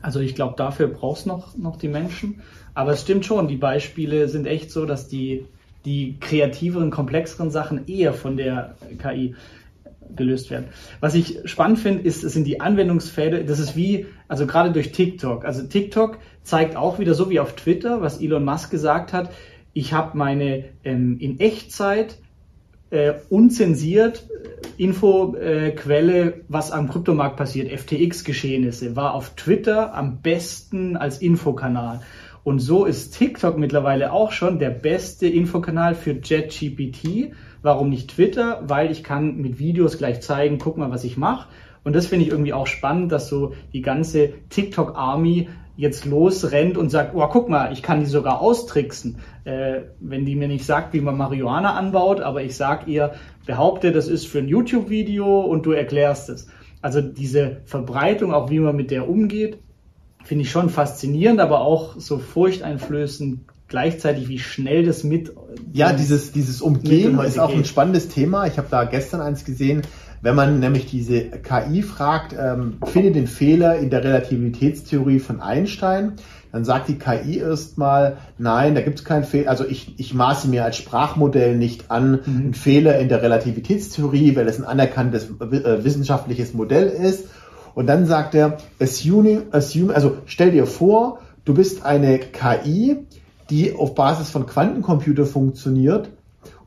Also 0.02 0.20
ich 0.20 0.36
glaube, 0.36 0.56
dafür 0.58 0.88
brauchst 0.88 1.26
noch, 1.26 1.56
noch 1.58 1.78
die 1.78 1.88
Menschen. 1.88 2.42
Aber 2.74 2.92
es 2.92 3.02
stimmt 3.02 3.26
schon, 3.26 3.48
die 3.48 3.56
Beispiele 3.56 4.28
sind 4.28 4.46
echt 4.46 4.72
so, 4.72 4.86
dass 4.86 5.08
die, 5.08 5.46
die 5.86 6.18
kreativeren, 6.20 6.92
komplexeren 6.92 7.52
Sachen 7.52 7.88
eher 7.88 8.14
von 8.14 8.38
der 8.38 8.76
KI 9.00 9.36
gelöst 10.16 10.50
werden. 10.52 10.66
Was 11.00 11.16
ich 11.16 11.40
spannend 11.46 11.80
finde, 11.80 12.04
ist, 12.04 12.22
sind 12.22 12.46
die 12.46 12.62
Anwendungsfelder. 12.62 13.44
Das 13.44 13.60
ist 13.60 13.76
wie, 13.76 14.08
also 14.28 14.46
gerade 14.46 14.72
durch 14.72 14.92
TikTok. 14.92 15.46
Also 15.46 15.64
TikTok 15.64 16.18
zeigt 16.44 16.76
auch 16.76 17.00
wieder 17.00 17.14
so 17.14 17.30
wie 17.30 17.40
auf 17.40 17.56
Twitter, 17.56 18.02
was 18.02 18.22
Elon 18.22 18.44
Musk 18.44 18.72
gesagt 18.72 19.14
hat. 19.14 19.32
Ich 19.74 19.94
habe 19.94 20.18
meine 20.18 20.66
ähm, 20.84 21.18
in 21.20 21.40
Echtzeit 21.40 22.18
äh, 22.90 23.14
unzensiert 23.30 24.28
äh, 24.30 24.84
Infoquelle, 24.84 26.26
äh, 26.26 26.34
was 26.50 26.72
am 26.72 26.90
Kryptomarkt 26.90 27.38
passiert, 27.38 27.72
FTX-Geschehnisse, 27.72 28.96
war 28.96 29.14
auf 29.14 29.36
Twitter 29.36 29.94
am 29.94 30.22
besten 30.22 30.98
als 30.98 31.20
Infokanal. 31.20 32.02
Und 32.44 32.60
so 32.60 32.86
ist 32.86 33.18
TikTok 33.18 33.58
mittlerweile 33.58 34.12
auch 34.12 34.32
schon 34.32 34.58
der 34.58 34.72
beste 34.72 35.28
Infokanal 35.28 35.94
für 35.94 36.12
JetGPT. 36.12 37.34
Warum 37.62 37.90
nicht 37.90 38.12
Twitter? 38.12 38.64
Weil 38.64 38.92
ich 38.92 39.04
kann 39.04 39.38
mit 39.38 39.60
Videos 39.60 39.98
gleich 39.98 40.22
zeigen, 40.22 40.58
guck 40.58 40.78
mal, 40.78 40.90
was 40.90 41.04
ich 41.04 41.18
mache. 41.18 41.50
Und 41.84 41.96
das 41.96 42.08
finde 42.08 42.26
ich 42.26 42.32
irgendwie 42.32 42.54
auch 42.54 42.68
spannend, 42.68 43.12
dass 43.12 43.28
so 43.28 43.54
die 43.74 43.82
ganze 43.82 44.34
TikTok-Army 44.50 45.50
jetzt 45.78 46.06
losrennt 46.06 46.78
und 46.78 46.90
sagt, 46.90 47.16
oh, 47.16 47.28
guck 47.28 47.50
mal, 47.50 47.74
ich 47.74 47.82
kann 47.82 48.02
die 48.02 48.06
sogar 48.06 48.42
austricksen. 48.42 49.18
Äh, 49.46 49.82
wenn 50.00 50.26
die 50.26 50.36
mir 50.36 50.48
nicht 50.48 50.66
sagt, 50.66 50.94
wie 50.94 51.02
man 51.02 51.18
Marihuana 51.18 51.74
anbaut, 51.74 52.22
aber 52.22 52.44
ich 52.44 52.56
sag 52.56 52.88
ihr, 52.88 53.14
behaupte, 53.46 53.92
das 53.92 54.08
ist 54.08 54.28
für 54.28 54.40
ein 54.40 54.48
YouTube-Video 54.48 55.42
und 55.42 55.66
du 55.66 55.72
erklärst 55.72 56.30
es. 56.30 56.48
Also 56.82 57.02
diese 57.02 57.62
Verbreitung, 57.66 58.34
auch 58.34 58.50
wie 58.50 58.60
man 58.60 58.76
mit 58.76 58.92
der 58.92 59.10
umgeht, 59.10 59.60
finde 60.24 60.44
ich 60.44 60.52
schon 60.52 60.70
faszinierend, 60.70 61.40
aber 61.40 61.62
auch 61.62 61.96
so 61.98 62.20
furchteinflößend 62.20 63.40
gleichzeitig, 63.68 64.28
wie 64.28 64.40
schnell 64.40 64.86
das 64.86 65.04
mit. 65.04 65.34
Ja, 65.72 65.94
dieses, 65.94 66.32
dieses 66.32 66.62
Umgehen 66.62 67.18
ist 67.20 67.40
auch 67.40 67.50
geht. 67.50 67.60
ein 67.60 67.66
spannendes 67.66 68.10
Thema. 68.10 68.46
Ich 68.46 68.58
habe 68.58 68.68
da 68.70 68.84
gestern 68.84 69.22
eins 69.22 69.46
gesehen, 69.46 69.84
wenn 70.22 70.36
man 70.36 70.60
nämlich 70.60 70.86
diese 70.86 71.22
KI 71.30 71.82
fragt, 71.82 72.36
ähm, 72.38 72.78
finde 72.86 73.12
den 73.12 73.28
Fehler 73.28 73.78
in 73.78 73.90
der 73.90 74.04
Relativitätstheorie 74.04 75.20
von 75.20 75.42
Einstein, 75.42 76.14
dann 76.52 76.66
sagt 76.66 76.90
die 76.90 77.00
KI 77.00 77.40
erstmal, 77.40 78.18
nein, 78.38 78.76
da 78.76 78.82
gibt 78.82 79.00
es 79.00 79.06
keinen 79.06 79.24
Fehler. 79.24 79.50
Also 79.50 79.66
ich, 79.66 79.98
ich 79.98 80.14
maße 80.14 80.50
mir 80.50 80.66
als 80.66 80.78
Sprachmodell 80.78 81.58
nicht 81.58 81.90
an, 81.90 82.12
mhm. 82.12 82.38
einen 82.38 82.54
Fehler 82.54 83.00
in 83.00 83.10
der 83.10 83.22
Relativitätstheorie, 83.24 84.36
weil 84.36 84.48
es 84.48 84.60
ein 84.60 84.66
anerkanntes 84.66 85.30
äh, 85.40 85.84
wissenschaftliches 85.84 86.54
Modell 86.54 86.88
ist. 86.88 87.30
Und 87.74 87.88
dann 87.88 88.06
sagt 88.06 88.36
er, 88.36 88.58
assuming, 88.80 89.44
assume, 89.52 89.94
also 89.94 90.18
stell 90.26 90.52
dir 90.52 90.66
vor, 90.66 91.20
du 91.46 91.54
bist 91.54 91.86
eine 91.86 92.20
KI, 92.20 92.98
die 93.50 93.74
auf 93.74 93.96
Basis 93.96 94.30
von 94.30 94.46
Quantencomputer 94.46 95.26
funktioniert 95.26 96.10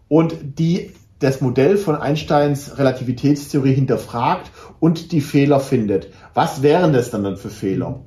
und 0.09 0.35
die 0.59 0.93
das 1.19 1.41
Modell 1.41 1.77
von 1.77 1.97
Einsteins 1.97 2.79
Relativitätstheorie 2.79 3.73
hinterfragt 3.73 4.51
und 4.81 5.13
die 5.13 5.21
Fehler 5.23 5.61
findet. 5.61 6.09
Was 6.35 6.63
wären 6.63 6.93
das 6.93 7.11
dann, 7.11 7.25
dann 7.25 7.37
für 7.37 7.51
Fehler? 7.51 8.01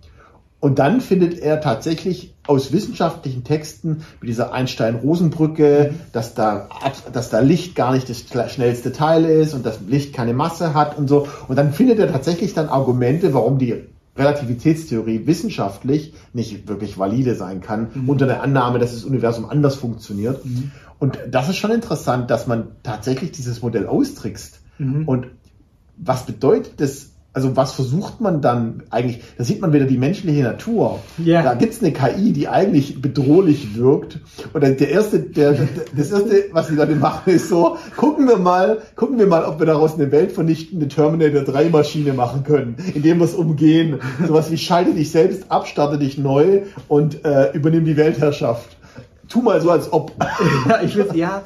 Und 0.59 0.79
dann 0.79 1.01
findet 1.01 1.39
er 1.39 1.61
tatsächlich 1.61 2.35
aus 2.47 2.71
wissenschaftlichen 2.71 3.43
Texten 3.43 4.03
mit 4.19 4.29
dieser 4.29 4.53
Einstein-Rosen-Brücke, 4.53 5.93
dass 6.11 6.33
da, 6.33 6.69
dass 7.13 7.29
da 7.29 7.39
Licht 7.39 7.75
gar 7.75 7.93
nicht 7.93 8.09
das 8.09 8.23
schnellste 8.51 8.91
Teil 8.91 9.25
ist 9.25 9.53
und 9.53 9.65
dass 9.65 9.79
Licht 9.87 10.13
keine 10.13 10.33
Masse 10.33 10.73
hat 10.73 10.97
und 10.97 11.07
so. 11.07 11.27
Und 11.47 11.57
dann 11.57 11.73
findet 11.73 11.99
er 11.99 12.11
tatsächlich 12.11 12.53
dann 12.53 12.69
Argumente, 12.69 13.33
warum 13.33 13.59
die 13.59 13.83
Relativitätstheorie 14.17 15.27
wissenschaftlich 15.27 16.13
nicht 16.33 16.67
wirklich 16.67 16.97
valide 16.97 17.35
sein 17.35 17.61
kann, 17.61 17.89
mhm. 17.93 18.09
unter 18.09 18.25
der 18.25 18.41
Annahme, 18.41 18.79
dass 18.79 18.93
das 18.93 19.03
Universum 19.03 19.45
anders 19.45 19.75
funktioniert. 19.75 20.43
Mhm. 20.43 20.71
Und 20.99 21.19
das 21.29 21.49
ist 21.49 21.57
schon 21.57 21.71
interessant, 21.71 22.31
dass 22.31 22.47
man 22.47 22.69
tatsächlich 22.83 23.31
dieses 23.31 23.61
Modell 23.61 23.85
austrickst. 23.85 24.61
Mhm. 24.79 25.07
Und 25.07 25.27
was 25.97 26.25
bedeutet 26.25 26.79
das 26.79 27.11
also 27.33 27.55
was 27.55 27.73
versucht 27.73 28.19
man 28.19 28.41
dann 28.41 28.83
eigentlich? 28.89 29.21
Da 29.37 29.43
sieht 29.43 29.61
man 29.61 29.71
wieder 29.71 29.85
die 29.85 29.97
menschliche 29.97 30.41
Natur. 30.41 30.99
Yeah. 31.23 31.43
Da 31.43 31.53
gibt 31.53 31.73
es 31.73 31.83
eine 31.83 31.93
KI, 31.93 32.33
die 32.33 32.47
eigentlich 32.47 32.99
bedrohlich 32.99 33.75
wirkt. 33.75 34.19
Und 34.53 34.61
der 34.63 34.89
erste, 34.89 35.19
der, 35.19 35.55
das 35.95 36.11
erste, 36.11 36.45
was 36.51 36.67
die 36.67 36.73
Leute 36.73 36.95
machen, 36.95 37.31
ist 37.31 37.49
so, 37.49 37.77
gucken 37.95 38.27
wir 38.27 38.37
mal, 38.37 38.79
gucken 38.95 39.19
wir 39.19 39.27
mal, 39.27 39.45
ob 39.45 39.59
wir 39.59 39.67
daraus 39.67 39.93
eine 39.93 40.11
weltvernichtende 40.11 40.87
Terminator 40.87 41.43
3 41.43 41.69
Maschine 41.69 42.13
machen 42.13 42.43
können, 42.43 42.75
indem 42.95 43.19
wir 43.19 43.25
es 43.25 43.35
umgehen. 43.35 43.99
Sowas 44.27 44.49
wie 44.49 44.57
schalte 44.57 44.93
dich 44.93 45.11
selbst 45.11 45.51
ab, 45.51 45.67
starte 45.67 45.99
dich 45.99 46.17
neu 46.17 46.63
und 46.87 47.23
äh, 47.23 47.51
übernimm 47.51 47.85
die 47.85 47.97
Weltherrschaft. 47.97 48.77
Tu 49.29 49.41
mal 49.41 49.61
so, 49.61 49.69
als 49.69 49.93
ob. 49.93 50.11
Ja, 50.67 50.81
ich 50.81 50.95
würde, 50.95 51.17
ja, 51.17 51.43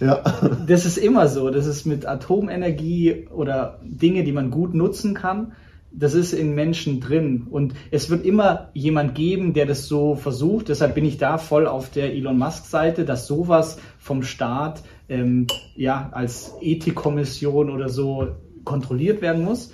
ja. 0.00 0.22
Das 0.66 0.84
ist 0.84 0.98
immer 0.98 1.28
so. 1.28 1.50
Das 1.50 1.66
ist 1.66 1.86
mit 1.86 2.06
Atomenergie 2.06 3.28
oder 3.30 3.78
Dinge, 3.82 4.24
die 4.24 4.32
man 4.32 4.50
gut 4.50 4.74
nutzen 4.74 5.14
kann. 5.14 5.52
Das 5.92 6.14
ist 6.14 6.32
in 6.32 6.54
Menschen 6.54 7.00
drin. 7.00 7.46
Und 7.48 7.74
es 7.90 8.10
wird 8.10 8.26
immer 8.26 8.68
jemand 8.74 9.14
geben, 9.14 9.54
der 9.54 9.64
das 9.66 9.86
so 9.86 10.14
versucht. 10.14 10.68
Deshalb 10.68 10.94
bin 10.94 11.04
ich 11.04 11.16
da 11.16 11.38
voll 11.38 11.66
auf 11.66 11.90
der 11.90 12.12
Elon 12.12 12.38
Musk-Seite, 12.38 13.04
dass 13.04 13.26
sowas 13.26 13.78
vom 13.98 14.22
Staat 14.22 14.82
ähm, 15.08 15.46
ja, 15.74 16.10
als 16.12 16.52
Ethikkommission 16.60 17.70
oder 17.70 17.88
so 17.88 18.28
kontrolliert 18.64 19.22
werden 19.22 19.44
muss. 19.44 19.72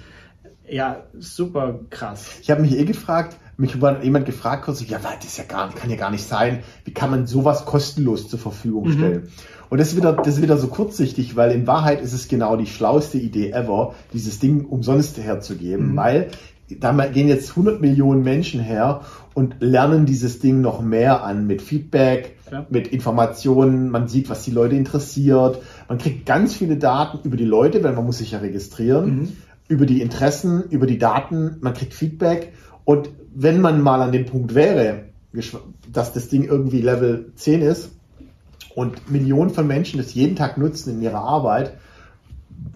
Ja, 0.68 1.04
super 1.18 1.80
krass. 1.90 2.38
Ich 2.40 2.50
habe 2.50 2.62
mich 2.62 2.78
eh 2.78 2.84
gefragt, 2.84 3.36
mich 3.56 3.80
war 3.80 4.02
jemand 4.02 4.26
gefragt 4.26 4.64
kurz, 4.64 4.86
ja, 4.86 4.98
das 4.98 5.24
ist 5.24 5.38
ja 5.38 5.44
gar, 5.44 5.72
kann 5.74 5.90
ja 5.90 5.96
gar 5.96 6.10
nicht 6.10 6.26
sein. 6.26 6.60
Wie 6.84 6.92
kann 6.92 7.10
man 7.10 7.26
sowas 7.26 7.64
kostenlos 7.64 8.28
zur 8.28 8.38
Verfügung 8.38 8.88
mhm. 8.88 8.92
stellen? 8.92 9.22
Mhm. 9.22 9.28
Und 9.70 9.78
das 9.78 9.88
ist, 9.88 9.96
wieder, 9.96 10.12
das 10.12 10.28
ist 10.34 10.42
wieder 10.42 10.58
so 10.58 10.68
kurzsichtig, 10.68 11.34
weil 11.36 11.50
in 11.52 11.66
Wahrheit 11.66 12.02
ist 12.02 12.12
es 12.12 12.28
genau 12.28 12.56
die 12.56 12.66
schlauste 12.66 13.16
Idee 13.16 13.52
ever, 13.52 13.94
dieses 14.12 14.38
Ding 14.38 14.66
umsonst 14.66 15.16
herzugeben, 15.18 15.92
mhm. 15.92 15.96
weil 15.96 16.30
da 16.80 16.92
gehen 17.06 17.28
jetzt 17.28 17.50
100 17.50 17.80
Millionen 17.80 18.22
Menschen 18.22 18.60
her 18.60 19.02
und 19.34 19.56
lernen 19.60 20.06
dieses 20.06 20.38
Ding 20.38 20.60
noch 20.60 20.82
mehr 20.82 21.24
an 21.24 21.46
mit 21.46 21.62
Feedback, 21.62 22.36
ja. 22.50 22.66
mit 22.70 22.88
Informationen. 22.88 23.90
Man 23.90 24.08
sieht, 24.08 24.30
was 24.30 24.42
die 24.42 24.50
Leute 24.50 24.76
interessiert. 24.76 25.62
Man 25.88 25.98
kriegt 25.98 26.26
ganz 26.26 26.54
viele 26.54 26.76
Daten 26.76 27.20
über 27.24 27.36
die 27.36 27.44
Leute, 27.44 27.82
weil 27.82 27.94
man 27.94 28.04
muss 28.04 28.18
sich 28.18 28.32
ja 28.32 28.38
registrieren, 28.38 29.16
mhm. 29.16 29.28
über 29.68 29.86
die 29.86 30.02
Interessen, 30.02 30.64
über 30.70 30.86
die 30.86 30.98
Daten. 30.98 31.56
Man 31.60 31.74
kriegt 31.74 31.94
Feedback 31.94 32.52
und 32.84 33.10
wenn 33.34 33.60
man 33.60 33.80
mal 33.80 34.02
an 34.02 34.12
dem 34.12 34.26
Punkt 34.26 34.54
wäre, 34.54 35.04
dass 35.90 36.12
das 36.12 36.28
Ding 36.28 36.44
irgendwie 36.44 36.80
Level 36.80 37.32
10 37.36 37.62
ist 37.62 37.90
und 38.74 39.10
Millionen 39.10 39.50
von 39.50 39.66
Menschen 39.66 39.98
das 39.98 40.14
jeden 40.14 40.36
Tag 40.36 40.58
nutzen 40.58 40.94
in 40.94 41.02
ihrer 41.02 41.20
Arbeit 41.20 41.74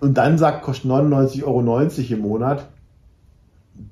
und 0.00 0.14
dann 0.14 0.38
sagt, 0.38 0.62
kostet 0.62 0.90
99,90 0.90 1.44
Euro 1.44 2.14
im 2.14 2.20
Monat, 2.20 2.68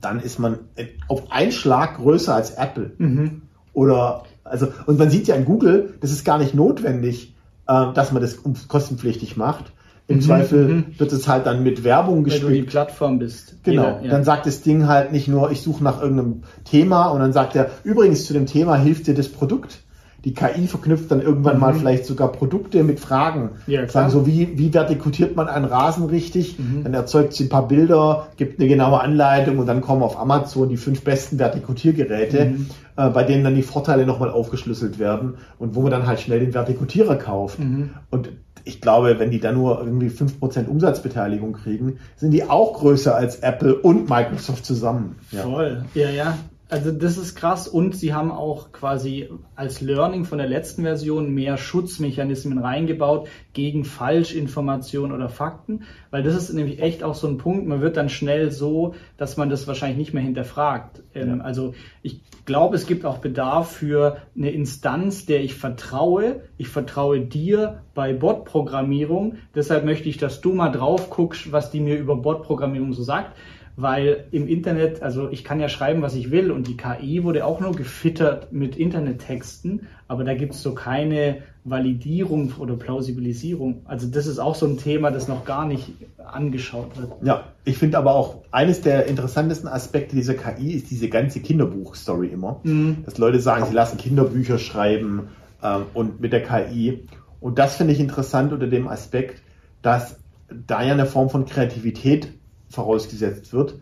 dann 0.00 0.20
ist 0.20 0.38
man 0.38 0.60
auf 1.08 1.30
einen 1.30 1.52
Schlag 1.52 1.96
größer 1.96 2.34
als 2.34 2.52
Apple. 2.52 2.92
Mhm. 2.98 3.42
Oder, 3.72 4.24
also, 4.44 4.68
und 4.86 4.98
man 4.98 5.10
sieht 5.10 5.26
ja 5.26 5.34
in 5.34 5.44
Google, 5.44 5.94
das 6.00 6.10
ist 6.10 6.24
gar 6.24 6.38
nicht 6.38 6.54
notwendig, 6.54 7.34
äh, 7.66 7.92
dass 7.92 8.12
man 8.12 8.22
das 8.22 8.38
kostenpflichtig 8.68 9.36
macht. 9.36 9.72
Im 10.06 10.16
mhm, 10.16 10.20
Zweifel 10.20 10.68
mhm. 10.68 10.84
wird 10.98 11.12
es 11.12 11.26
halt 11.28 11.46
dann 11.46 11.62
mit 11.62 11.82
Werbung 11.82 12.24
gespielt. 12.24 12.44
Wenn 12.44 12.54
du 12.54 12.60
die 12.60 12.66
Plattform 12.66 13.18
bist. 13.18 13.62
Genau. 13.62 14.00
Ja. 14.02 14.10
Dann 14.10 14.24
sagt 14.24 14.46
das 14.46 14.60
Ding 14.60 14.86
halt 14.86 15.12
nicht 15.12 15.28
nur, 15.28 15.50
ich 15.50 15.62
suche 15.62 15.82
nach 15.82 16.02
irgendeinem 16.02 16.42
Thema 16.64 17.06
und 17.06 17.20
dann 17.20 17.32
sagt 17.32 17.56
er, 17.56 17.70
übrigens 17.84 18.26
zu 18.26 18.34
dem 18.34 18.44
Thema 18.46 18.76
hilft 18.76 19.06
dir 19.06 19.14
das 19.14 19.28
Produkt. 19.28 19.80
Die 20.24 20.32
KI 20.32 20.66
verknüpft 20.66 21.10
dann 21.10 21.20
irgendwann 21.20 21.54
mhm. 21.54 21.60
mal 21.60 21.74
vielleicht 21.74 22.06
sogar 22.06 22.32
Produkte 22.32 22.82
mit 22.82 22.98
Fragen. 22.98 23.50
Ja, 23.66 23.80
klar. 23.80 24.08
Sagen 24.08 24.10
so, 24.10 24.26
wie, 24.26 24.58
wie 24.58 24.70
vertikutiert 24.70 25.36
man 25.36 25.48
einen 25.48 25.66
Rasen 25.66 26.06
richtig? 26.06 26.58
Mhm. 26.58 26.84
Dann 26.84 26.94
erzeugt 26.94 27.34
sie 27.34 27.44
ein 27.44 27.48
paar 27.50 27.68
Bilder, 27.68 28.28
gibt 28.36 28.58
eine 28.58 28.68
genaue 28.68 29.00
Anleitung 29.00 29.58
und 29.58 29.66
dann 29.66 29.82
kommen 29.82 30.02
auf 30.02 30.18
Amazon 30.18 30.70
die 30.70 30.78
fünf 30.78 31.02
besten 31.02 31.38
Vertikutiergeräte, 31.38 32.46
mhm. 32.46 32.66
äh, 32.96 33.10
bei 33.10 33.24
denen 33.24 33.44
dann 33.44 33.54
die 33.54 33.62
Vorteile 33.62 34.06
nochmal 34.06 34.30
aufgeschlüsselt 34.30 34.98
werden 34.98 35.34
und 35.58 35.74
wo 35.74 35.82
man 35.82 35.90
dann 35.90 36.06
halt 36.06 36.20
schnell 36.20 36.40
den 36.40 36.54
Vertikutierer 36.54 37.16
kauft. 37.16 37.58
Mhm. 37.58 37.90
Und 38.10 38.30
ich 38.64 38.80
glaube, 38.80 39.18
wenn 39.18 39.30
die 39.30 39.40
da 39.40 39.52
nur 39.52 39.78
irgendwie 39.78 40.08
5% 40.08 40.66
Umsatzbeteiligung 40.66 41.52
kriegen, 41.52 41.98
sind 42.16 42.30
die 42.30 42.44
auch 42.44 42.74
größer 42.74 43.14
als 43.14 43.36
Apple 43.36 43.74
und 43.74 44.08
Microsoft 44.08 44.64
zusammen. 44.64 45.16
Ja. 45.30 45.42
Voll, 45.42 45.84
ja, 45.94 46.10
ja. 46.10 46.38
Also 46.70 46.92
das 46.92 47.18
ist 47.18 47.34
krass 47.34 47.68
und 47.68 47.94
sie 47.94 48.14
haben 48.14 48.30
auch 48.32 48.72
quasi 48.72 49.28
als 49.54 49.82
Learning 49.82 50.24
von 50.24 50.38
der 50.38 50.46
letzten 50.46 50.82
Version 50.82 51.30
mehr 51.30 51.58
Schutzmechanismen 51.58 52.58
reingebaut 52.58 53.28
gegen 53.52 53.84
Falschinformationen 53.84 55.12
oder 55.14 55.28
Fakten, 55.28 55.82
weil 56.10 56.22
das 56.22 56.34
ist 56.34 56.54
nämlich 56.54 56.80
echt 56.80 57.02
auch 57.02 57.14
so 57.14 57.28
ein 57.28 57.36
Punkt, 57.36 57.66
man 57.66 57.82
wird 57.82 57.98
dann 57.98 58.08
schnell 58.08 58.50
so, 58.50 58.94
dass 59.18 59.36
man 59.36 59.50
das 59.50 59.68
wahrscheinlich 59.68 59.98
nicht 59.98 60.14
mehr 60.14 60.22
hinterfragt. 60.22 61.02
Ähm, 61.14 61.38
ja. 61.38 61.44
Also 61.44 61.74
ich 62.00 62.22
glaube, 62.46 62.76
es 62.76 62.86
gibt 62.86 63.04
auch 63.04 63.18
Bedarf 63.18 63.70
für 63.70 64.16
eine 64.34 64.50
Instanz, 64.50 65.26
der 65.26 65.44
ich 65.44 65.54
vertraue. 65.54 66.44
Ich 66.56 66.68
vertraue 66.68 67.20
dir 67.20 67.82
bei 67.94 68.14
Bot-Programmierung, 68.14 69.36
deshalb 69.54 69.84
möchte 69.84 70.08
ich, 70.08 70.16
dass 70.16 70.40
du 70.40 70.54
mal 70.54 70.70
drauf 70.70 71.10
guckst, 71.10 71.52
was 71.52 71.70
die 71.70 71.80
mir 71.80 71.98
über 71.98 72.16
Bot-Programmierung 72.16 72.94
so 72.94 73.02
sagt 73.02 73.36
weil 73.76 74.26
im 74.30 74.46
Internet, 74.46 75.02
also 75.02 75.28
ich 75.30 75.42
kann 75.42 75.58
ja 75.58 75.68
schreiben, 75.68 76.02
was 76.02 76.14
ich 76.14 76.30
will 76.30 76.50
und 76.50 76.68
die 76.68 76.76
KI 76.76 77.24
wurde 77.24 77.44
auch 77.44 77.60
nur 77.60 77.72
gefittert 77.72 78.52
mit 78.52 78.76
Internettexten, 78.76 79.88
aber 80.06 80.22
da 80.22 80.34
gibt 80.34 80.54
es 80.54 80.62
so 80.62 80.74
keine 80.74 81.38
Validierung 81.64 82.52
oder 82.58 82.76
Plausibilisierung. 82.76 83.82
Also 83.86 84.06
das 84.06 84.26
ist 84.26 84.38
auch 84.38 84.54
so 84.54 84.66
ein 84.66 84.78
Thema, 84.78 85.10
das 85.10 85.28
noch 85.28 85.44
gar 85.44 85.66
nicht 85.66 85.92
angeschaut 86.24 86.96
wird. 86.96 87.10
Ja, 87.22 87.44
ich 87.64 87.78
finde 87.78 87.98
aber 87.98 88.14
auch 88.14 88.42
eines 88.50 88.82
der 88.82 89.06
interessantesten 89.06 89.68
Aspekte 89.68 90.14
dieser 90.14 90.34
KI 90.34 90.72
ist 90.72 90.90
diese 90.90 91.08
ganze 91.08 91.40
Kinderbuch-Story 91.40 92.28
immer. 92.28 92.60
Mhm. 92.62 92.98
Dass 93.04 93.18
Leute 93.18 93.40
sagen, 93.40 93.66
sie 93.66 93.74
lassen 93.74 93.96
Kinderbücher 93.96 94.58
schreiben 94.58 95.28
ähm, 95.62 95.86
und 95.94 96.20
mit 96.20 96.32
der 96.32 96.42
KI. 96.42 97.08
Und 97.40 97.58
das 97.58 97.76
finde 97.76 97.92
ich 97.92 98.00
interessant 98.00 98.52
unter 98.52 98.68
dem 98.68 98.86
Aspekt, 98.86 99.42
dass 99.82 100.20
da 100.66 100.82
ja 100.82 100.92
eine 100.92 101.06
Form 101.06 101.30
von 101.30 101.46
Kreativität 101.46 102.28
vorausgesetzt 102.74 103.52
wird. 103.52 103.76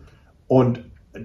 Und 0.46 0.80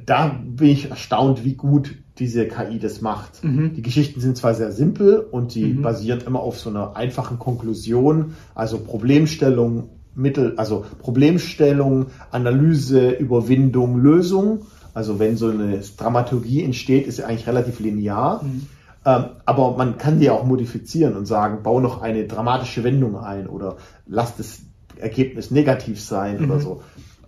da 0.06 0.40
bin 0.44 0.70
ich 0.70 0.90
erstaunt, 0.90 1.46
wie 1.46 1.54
gut 1.54 1.96
diese 2.20 2.48
KI 2.48 2.80
das 2.80 3.02
macht. 3.02 3.44
Mhm. 3.44 3.74
Die 3.76 3.82
Geschichten 3.82 4.20
sind 4.20 4.38
zwar 4.38 4.54
sehr 4.54 4.72
simpel 4.72 5.20
und 5.20 5.52
sie 5.52 5.66
mhm. 5.66 5.82
basieren 5.82 6.22
immer 6.26 6.40
auf 6.40 6.60
so 6.60 6.70
einer 6.70 6.96
einfachen 6.96 7.40
Konklusion, 7.40 8.36
also 8.56 8.80
Problemstellung, 8.80 9.90
Mittel, 10.16 10.56
also 10.58 10.86
Problemstellung, 11.00 12.08
Analyse, 12.32 13.12
Überwindung, 13.12 13.98
Lösung. 14.00 14.66
Also 14.94 15.20
wenn 15.20 15.38
so 15.38 15.50
eine 15.50 15.80
Dramaturgie 15.96 16.64
entsteht, 16.64 17.06
ist 17.06 17.18
sie 17.18 17.24
eigentlich 17.24 17.48
relativ 17.48 17.80
linear. 17.80 18.44
Mhm. 18.44 18.68
Ähm, 19.06 19.26
aber 19.46 19.78
man 19.78 19.98
kann 19.98 20.20
die 20.20 20.30
auch 20.32 20.44
modifizieren 20.44 21.16
und 21.16 21.28
sagen, 21.28 21.62
bau 21.62 21.80
noch 21.80 22.02
eine 22.02 22.26
dramatische 22.26 22.84
Wendung 22.84 23.18
ein 23.18 23.48
oder 23.48 23.78
lass 24.08 24.36
das 24.36 24.60
Ergebnis 25.00 25.52
negativ 25.52 26.02
sein 26.02 26.44
oder 26.44 26.56
mhm. 26.56 26.62
so. 26.62 26.82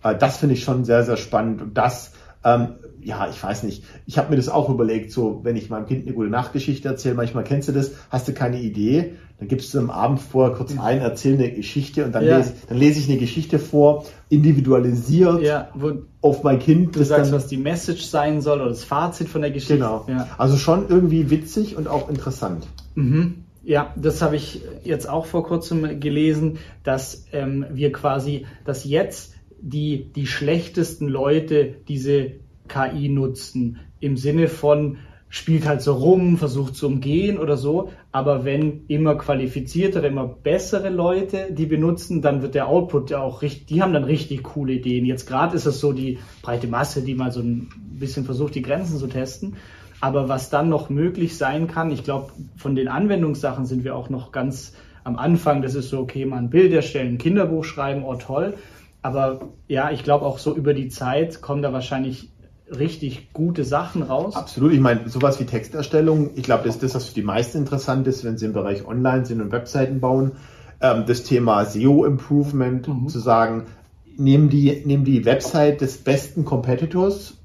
Äh, 0.03 0.15
das 0.15 0.38
finde 0.38 0.56
ich 0.56 0.63
schon 0.63 0.86
sehr, 0.86 1.03
sehr 1.03 1.18
spannend. 1.18 1.62
Und 1.62 1.77
das, 1.77 2.12
ähm, 2.44 2.75
ja, 3.01 3.29
ich 3.29 3.41
weiß 3.41 3.63
nicht. 3.63 3.84
Ich 4.06 4.18
habe 4.18 4.29
mir 4.29 4.36
das 4.36 4.50
auch 4.50 4.70
überlegt, 4.70 5.12
so 5.12 5.41
wenn 5.44 5.56
ich 5.56 5.70
meinem 5.70 5.86
Kind 5.86 6.06
eine 6.06 6.15
gute 6.15 6.29
Nachtgeschichte 6.29 6.88
erzähle, 6.88 7.15
manchmal 7.15 7.44
kennst 7.44 7.68
du 7.68 7.72
das, 7.72 7.91
hast 8.10 8.27
du 8.27 8.34
keine 8.34 8.60
Idee, 8.60 9.13
dann 9.39 9.48
gibst 9.48 9.74
du 9.74 9.79
am 9.79 9.89
Abend 9.89 10.20
vorher 10.20 10.56
kurz 10.56 10.77
ein, 10.77 11.00
erzähl 11.00 11.36
eine 11.36 11.50
Geschichte 11.51 12.03
und 12.03 12.13
dann, 12.13 12.25
ja. 12.25 12.38
lese, 12.38 12.53
dann 12.68 12.77
lese 12.77 13.00
ich 13.00 13.10
eine 13.10 13.18
Geschichte 13.18 13.58
vor, 13.58 14.06
individualisiert 14.27 15.41
ja, 15.41 15.70
auf 16.22 16.44
mein 16.44 16.60
Kind. 16.60 16.96
Du 16.96 17.03
sagst, 17.03 17.32
dann, 17.32 17.38
was 17.38 17.48
die 17.48 17.58
Message 17.58 18.03
sein 18.03 18.41
soll 18.41 18.60
oder 18.60 18.70
das 18.70 18.84
Fazit 18.84 19.29
von 19.29 19.41
der 19.41 19.51
Geschichte. 19.51 19.75
Genau. 19.75 20.06
Ja. 20.10 20.27
Also 20.38 20.58
schon 20.58 20.89
irgendwie 20.89 21.29
witzig 21.29 21.77
und 21.77 21.88
auch 21.88 22.10
interessant. 22.10 22.68
Mhm. 22.96 23.46
Ja, 23.63 23.94
das 23.96 24.22
habe 24.22 24.36
ich 24.36 24.62
jetzt 24.84 25.08
auch 25.08 25.25
vor 25.25 25.44
kurzem 25.46 26.00
gelesen, 26.00 26.58
dass 26.84 27.25
ähm, 27.32 27.65
wir 27.72 27.91
quasi, 27.91 28.46
dass 28.65 28.84
jetzt 28.84 29.36
die, 29.62 30.12
die 30.13 30.28
schlechtesten 30.28 31.08
Leute 31.08 31.75
diese 31.88 32.32
KI 32.68 33.10
nutzen. 33.10 33.80
Im 34.00 34.18
Sinne 34.18 34.48
von, 34.48 34.98
spielt 35.30 35.68
halt 35.68 35.82
so 35.82 35.94
rum, 35.94 36.38
versucht 36.38 36.75
zu 36.75 36.88
umgehen 36.88 37.38
oder 37.38 37.56
so. 37.56 37.92
Aber 38.12 38.46
wenn 38.46 38.86
immer 38.88 39.16
qualifiziertere, 39.16 40.08
immer 40.08 40.28
bessere 40.28 40.89
Leute 40.89 41.50
die 41.51 41.68
benutzen, 41.68 42.22
dann 42.22 42.42
wird 42.42 42.56
der 42.56 42.68
Output 42.68 43.12
ja 43.12 43.22
auch 43.22 43.42
richtig, 43.42 43.68
die 43.68 43.82
haben 43.82 43.94
dann 43.94 44.04
richtig 44.04 44.44
coole 44.44 44.74
Ideen. 44.74 45.06
Jetzt 45.06 45.28
gerade 45.28 45.56
ist 45.56 45.68
es 45.68 45.80
so 45.80 45.94
die 45.94 46.18
breite 46.42 46.68
Masse, 46.68 47.04
die 47.04 47.13
mal 47.13 47.32
so 47.32 47.42
ein 47.42 47.70
bisschen 48.00 48.25
versucht, 48.25 48.56
die 48.56 48.63
Grenzen 48.63 48.98
zu 48.98 49.08
testen. 49.08 49.56
Aber 50.01 50.30
was 50.30 50.50
dann 50.50 50.70
noch 50.70 50.89
möglich 50.89 51.38
sein 51.38 51.68
kann, 51.68 51.92
ich 51.92 52.04
glaube, 52.04 52.32
von 52.56 52.74
den 52.74 52.88
Anwendungssachen 52.88 53.66
sind 53.66 53.84
wir 53.84 53.96
auch 53.96 54.10
noch 54.10 54.32
ganz 54.32 54.74
am 55.04 55.18
Anfang. 55.18 55.62
Das 55.62 55.75
ist 55.75 55.89
so, 55.89 56.00
okay, 56.00 56.25
mal 56.25 56.38
ein 56.38 56.50
Bild 56.50 56.74
erstellen, 56.74 57.16
ein 57.16 57.18
Kinderbuch 57.18 57.66
schreiben, 57.66 58.04
oh 58.04 58.16
toll. 58.16 58.56
Aber 59.01 59.50
ja, 59.68 59.91
ich 59.91 60.03
glaube 60.03 60.25
auch 60.25 60.39
so 60.39 60.56
über 60.56 60.74
die 60.74 60.89
Zeit 60.89 61.41
kommen 61.41 61.62
da 61.62 61.72
wahrscheinlich 61.72 62.32
richtig 62.70 63.34
gute 63.34 63.63
Sachen 63.63 64.03
raus. 64.03 64.36
Absolut. 64.36 64.74
Ich 64.74 64.79
meine, 64.79 65.10
sowas 65.10 65.39
wie 65.39 65.46
Texterstellung, 65.46 66.32
ich 66.36 66.44
glaube, 66.44 66.65
das 66.65 66.75
ist 66.75 66.84
das, 66.84 66.96
was 66.96 67.06
für 67.06 67.15
die 67.15 67.24
meisten 67.24 67.58
interessant 67.58 68.08
ist, 68.08 68.24
wenn 68.24 68.38
sie 68.38 68.46
im 68.46 68.53
Bereich 68.53 68.86
Online 68.86 69.25
sind 69.25 69.41
und 69.41 69.51
Webseiten 69.51 70.00
bauen. 70.00 70.34
Ähm, 70.82 71.06
das 71.08 71.24
Thema 71.24 71.65
SEO-Improvement, 71.65 72.88
mhm. 72.88 73.08
zu 73.08 73.20
sagen, 73.20 73.65
nehmen 74.18 74.50
die, 74.50 74.84
nehmen 74.86 75.06
die 75.06 75.25
Website 75.25 75.82
des 75.82 75.98
besten 75.98 76.46
Competitors, 76.46 77.36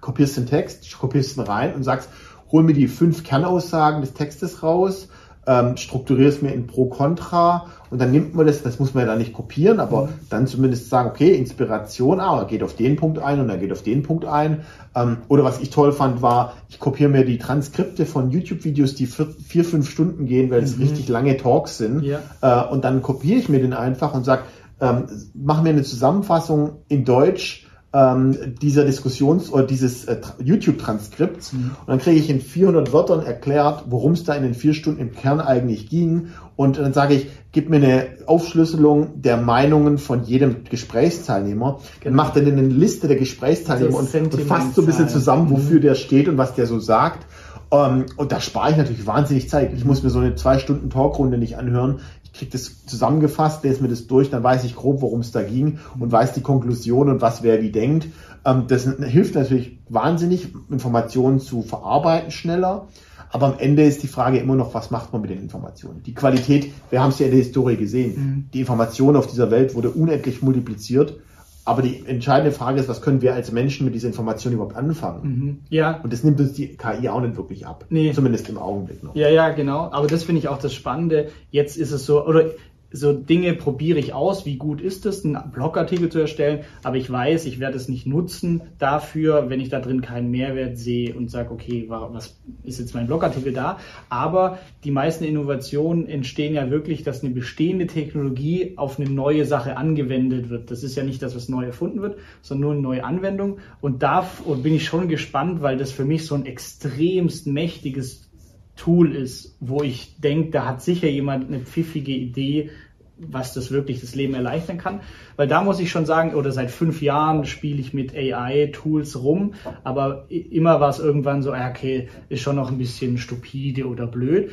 kopierst 0.00 0.36
den 0.36 0.46
Text, 0.46 0.98
kopierst 0.98 1.36
ihn 1.36 1.42
rein 1.42 1.74
und 1.74 1.84
sagst, 1.84 2.10
hol 2.50 2.62
mir 2.62 2.74
die 2.74 2.88
fünf 2.88 3.24
Kernaussagen 3.24 4.00
des 4.00 4.12
Textes 4.12 4.62
raus, 4.62 5.08
ähm, 5.46 5.76
strukturiere 5.76 6.28
es 6.28 6.40
mir 6.40 6.52
in 6.52 6.66
Pro 6.66 6.86
Contra 6.86 7.66
und 7.90 8.00
dann 8.00 8.12
nimmt 8.12 8.34
man 8.34 8.46
das, 8.46 8.62
das 8.62 8.78
muss 8.78 8.94
man 8.94 9.02
ja 9.02 9.10
dann 9.10 9.18
nicht 9.18 9.32
kopieren, 9.32 9.80
aber 9.80 10.04
mhm. 10.04 10.08
dann 10.30 10.46
zumindest 10.46 10.88
sagen, 10.88 11.10
okay, 11.10 11.34
Inspiration, 11.34 12.20
ah, 12.20 12.38
er 12.38 12.44
geht 12.44 12.62
auf 12.62 12.76
den 12.76 12.96
Punkt 12.96 13.18
ein 13.18 13.40
und 13.40 13.50
er 13.50 13.58
geht 13.58 13.72
auf 13.72 13.82
den 13.82 14.02
Punkt 14.02 14.24
ein. 14.24 14.62
Ähm, 14.94 15.18
oder 15.28 15.42
was 15.44 15.60
ich 15.60 15.70
toll 15.70 15.92
fand, 15.92 16.22
war, 16.22 16.54
ich 16.68 16.78
kopiere 16.78 17.10
mir 17.10 17.24
die 17.24 17.38
Transkripte 17.38 18.06
von 18.06 18.30
YouTube-Videos, 18.30 18.94
die 18.94 19.06
vier, 19.06 19.26
vier, 19.26 19.64
fünf 19.64 19.90
Stunden 19.90 20.26
gehen, 20.26 20.50
weil 20.50 20.62
es 20.62 20.76
mhm. 20.76 20.84
richtig 20.84 21.08
lange 21.08 21.36
Talks 21.36 21.76
sind. 21.78 22.02
Ja. 22.02 22.20
Äh, 22.40 22.72
und 22.72 22.84
dann 22.84 23.02
kopiere 23.02 23.38
ich 23.38 23.48
mir 23.48 23.60
den 23.60 23.72
einfach 23.72 24.14
und 24.14 24.24
sage, 24.24 24.42
ähm, 24.80 25.04
mach 25.34 25.62
mir 25.62 25.70
eine 25.70 25.82
Zusammenfassung 25.82 26.82
in 26.88 27.04
Deutsch 27.04 27.66
ähm, 27.94 28.54
dieser 28.60 28.84
Diskussions- 28.84 29.52
oder 29.52 29.64
dieses 29.64 30.06
äh, 30.06 30.16
YouTube-Transkripts. 30.42 31.52
Mhm. 31.52 31.72
Und 31.80 31.88
dann 31.88 31.98
kriege 31.98 32.18
ich 32.18 32.30
in 32.30 32.40
400 32.40 32.92
Wörtern 32.92 33.24
erklärt, 33.24 33.84
worum 33.88 34.12
es 34.12 34.24
da 34.24 34.34
in 34.34 34.42
den 34.42 34.54
vier 34.54 34.72
Stunden 34.72 35.00
im 35.00 35.12
Kern 35.12 35.40
eigentlich 35.40 35.90
ging. 35.90 36.28
Und 36.56 36.78
dann 36.78 36.94
sage 36.94 37.14
ich, 37.14 37.26
gib 37.52 37.68
mir 37.68 37.76
eine 37.76 38.06
Aufschlüsselung 38.26 39.20
der 39.20 39.36
Meinungen 39.36 39.98
von 39.98 40.24
jedem 40.24 40.64
Gesprächsteilnehmer. 40.64 41.80
Genau. 42.00 42.04
Dann 42.04 42.14
macht 42.14 42.36
er 42.36 42.46
eine 42.46 42.62
Liste 42.62 43.08
der 43.08 43.16
Gesprächsteilnehmer 43.16 43.98
und, 43.98 44.14
und, 44.14 44.40
fasst 44.42 44.74
so 44.74 44.82
ein 44.82 44.86
bisschen 44.86 45.08
zusammen, 45.08 45.50
wofür 45.50 45.76
mhm. 45.76 45.82
der 45.82 45.94
steht 45.94 46.28
und 46.28 46.38
was 46.38 46.54
der 46.54 46.66
so 46.66 46.78
sagt. 46.78 47.26
Um, 47.68 47.78
ähm, 47.78 48.06
und 48.16 48.32
da 48.32 48.40
spare 48.40 48.72
ich 48.72 48.76
natürlich 48.76 49.06
wahnsinnig 49.06 49.48
Zeit. 49.48 49.72
Ich 49.74 49.86
muss 49.86 50.02
mir 50.02 50.10
so 50.10 50.18
eine 50.18 50.34
zwei 50.34 50.58
Stunden 50.58 50.90
Talkrunde 50.90 51.38
nicht 51.38 51.56
anhören 51.56 52.00
kriege 52.32 52.52
das 52.52 52.86
zusammengefasst, 52.86 53.62
lese 53.64 53.82
mir 53.82 53.88
das 53.88 54.06
durch, 54.06 54.30
dann 54.30 54.42
weiß 54.42 54.64
ich 54.64 54.74
grob, 54.74 55.02
worum 55.02 55.20
es 55.20 55.32
da 55.32 55.42
ging 55.42 55.78
und 55.98 56.12
weiß 56.12 56.32
die 56.32 56.40
Konklusion 56.40 57.08
und 57.08 57.20
was 57.20 57.42
wer 57.42 57.62
wie 57.62 57.70
denkt. 57.70 58.08
Ähm, 58.44 58.64
das 58.68 58.84
hilft 58.84 59.34
natürlich 59.34 59.78
wahnsinnig, 59.88 60.48
Informationen 60.70 61.40
zu 61.40 61.62
verarbeiten 61.62 62.30
schneller. 62.30 62.88
Aber 63.30 63.46
am 63.46 63.58
Ende 63.58 63.84
ist 63.84 64.02
die 64.02 64.08
Frage 64.08 64.38
immer 64.38 64.54
noch, 64.54 64.74
was 64.74 64.90
macht 64.90 65.12
man 65.12 65.22
mit 65.22 65.30
den 65.30 65.40
Informationen? 65.40 66.02
Die 66.02 66.14
Qualität, 66.14 66.70
wir 66.90 67.02
haben 67.02 67.10
es 67.10 67.18
ja 67.18 67.26
in 67.26 67.32
der 67.32 67.40
Historie 67.40 67.76
gesehen, 67.76 68.14
mhm. 68.14 68.50
die 68.52 68.60
Information 68.60 69.16
auf 69.16 69.26
dieser 69.26 69.50
Welt 69.50 69.74
wurde 69.74 69.90
unendlich 69.90 70.42
multipliziert 70.42 71.18
aber 71.64 71.82
die 71.82 72.04
entscheidende 72.06 72.50
Frage 72.50 72.80
ist, 72.80 72.88
was 72.88 73.02
können 73.02 73.22
wir 73.22 73.34
als 73.34 73.52
Menschen 73.52 73.84
mit 73.84 73.94
dieser 73.94 74.08
Information 74.08 74.52
überhaupt 74.52 74.74
anfangen? 74.74 75.22
Mhm. 75.22 75.58
Ja. 75.68 76.00
Und 76.02 76.12
das 76.12 76.24
nimmt 76.24 76.40
uns 76.40 76.54
die 76.54 76.76
KI 76.76 77.08
auch 77.08 77.20
nicht 77.20 77.36
wirklich 77.36 77.66
ab. 77.66 77.84
Nee. 77.88 78.12
Zumindest 78.12 78.48
im 78.48 78.58
Augenblick 78.58 79.02
noch. 79.04 79.14
Ja, 79.14 79.28
ja, 79.28 79.50
genau. 79.50 79.90
Aber 79.92 80.08
das 80.08 80.24
finde 80.24 80.40
ich 80.40 80.48
auch 80.48 80.58
das 80.58 80.74
Spannende. 80.74 81.30
Jetzt 81.50 81.76
ist 81.76 81.92
es 81.92 82.04
so, 82.04 82.26
oder 82.26 82.46
so 82.92 83.12
Dinge 83.12 83.54
probiere 83.54 83.98
ich 83.98 84.12
aus, 84.12 84.46
wie 84.46 84.56
gut 84.56 84.80
ist 84.80 85.06
es, 85.06 85.24
einen 85.24 85.38
Blogartikel 85.52 86.08
zu 86.08 86.18
erstellen, 86.18 86.60
aber 86.82 86.96
ich 86.96 87.10
weiß, 87.10 87.46
ich 87.46 87.60
werde 87.60 87.76
es 87.76 87.88
nicht 87.88 88.06
nutzen 88.06 88.62
dafür, 88.78 89.50
wenn 89.50 89.60
ich 89.60 89.68
da 89.68 89.80
drin 89.80 90.02
keinen 90.02 90.30
Mehrwert 90.30 90.78
sehe 90.78 91.14
und 91.14 91.30
sage, 91.30 91.50
okay, 91.50 91.86
was 91.88 92.38
ist 92.62 92.78
jetzt 92.78 92.94
mein 92.94 93.06
Blogartikel 93.06 93.52
da? 93.52 93.78
Aber 94.08 94.58
die 94.84 94.90
meisten 94.90 95.24
Innovationen 95.24 96.06
entstehen 96.06 96.54
ja 96.54 96.70
wirklich, 96.70 97.02
dass 97.02 97.22
eine 97.22 97.32
bestehende 97.32 97.86
Technologie 97.86 98.74
auf 98.76 98.98
eine 98.98 99.08
neue 99.08 99.44
Sache 99.44 99.76
angewendet 99.76 100.50
wird. 100.50 100.70
Das 100.70 100.82
ist 100.82 100.96
ja 100.96 101.04
nicht 101.04 101.22
das, 101.22 101.34
was 101.34 101.48
neu 101.48 101.64
erfunden 101.64 102.02
wird, 102.02 102.18
sondern 102.40 102.62
nur 102.62 102.72
eine 102.72 102.82
neue 102.82 103.04
Anwendung. 103.04 103.58
Und 103.80 104.02
da 104.02 104.28
bin 104.62 104.74
ich 104.74 104.84
schon 104.84 105.08
gespannt, 105.08 105.62
weil 105.62 105.76
das 105.76 105.92
für 105.92 106.04
mich 106.04 106.26
so 106.26 106.34
ein 106.34 106.46
extremst 106.46 107.46
mächtiges 107.46 108.28
Tool 108.76 109.14
ist, 109.14 109.56
wo 109.60 109.82
ich 109.82 110.20
denke, 110.20 110.50
da 110.50 110.66
hat 110.66 110.82
sicher 110.82 111.08
jemand 111.08 111.48
eine 111.48 111.60
pfiffige 111.60 112.12
Idee, 112.12 112.70
was 113.18 113.54
das 113.54 113.70
wirklich 113.70 114.00
das 114.00 114.14
Leben 114.14 114.34
erleichtern 114.34 114.78
kann. 114.78 115.00
Weil 115.36 115.46
da 115.46 115.62
muss 115.62 115.78
ich 115.80 115.90
schon 115.90 116.06
sagen, 116.06 116.34
oder 116.34 116.52
seit 116.52 116.70
fünf 116.70 117.02
Jahren 117.02 117.44
spiele 117.44 117.80
ich 117.80 117.94
mit 117.94 118.14
AI-Tools 118.14 119.22
rum, 119.22 119.54
aber 119.84 120.26
immer 120.28 120.80
war 120.80 120.90
es 120.90 120.98
irgendwann 120.98 121.42
so, 121.42 121.52
okay, 121.52 122.08
ist 122.28 122.40
schon 122.40 122.56
noch 122.56 122.70
ein 122.70 122.78
bisschen 122.78 123.18
stupide 123.18 123.86
oder 123.86 124.06
blöd. 124.06 124.50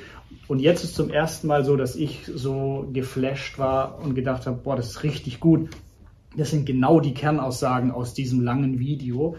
Und 0.47 0.59
jetzt 0.59 0.83
ist 0.83 0.95
zum 0.95 1.09
ersten 1.09 1.47
Mal 1.47 1.63
so, 1.63 1.75
dass 1.75 1.95
ich 1.95 2.25
so 2.25 2.89
geflasht 2.91 3.59
war 3.59 3.99
und 4.01 4.15
gedacht 4.15 4.45
habe, 4.47 4.57
boah, 4.57 4.75
das 4.75 4.89
ist 4.89 5.03
richtig 5.03 5.39
gut. 5.39 5.69
Das 6.35 6.51
sind 6.51 6.65
genau 6.65 6.99
die 6.99 7.13
Kernaussagen 7.13 7.91
aus 7.91 8.13
diesem 8.13 8.41
langen 8.41 8.79
Video. 8.79 9.35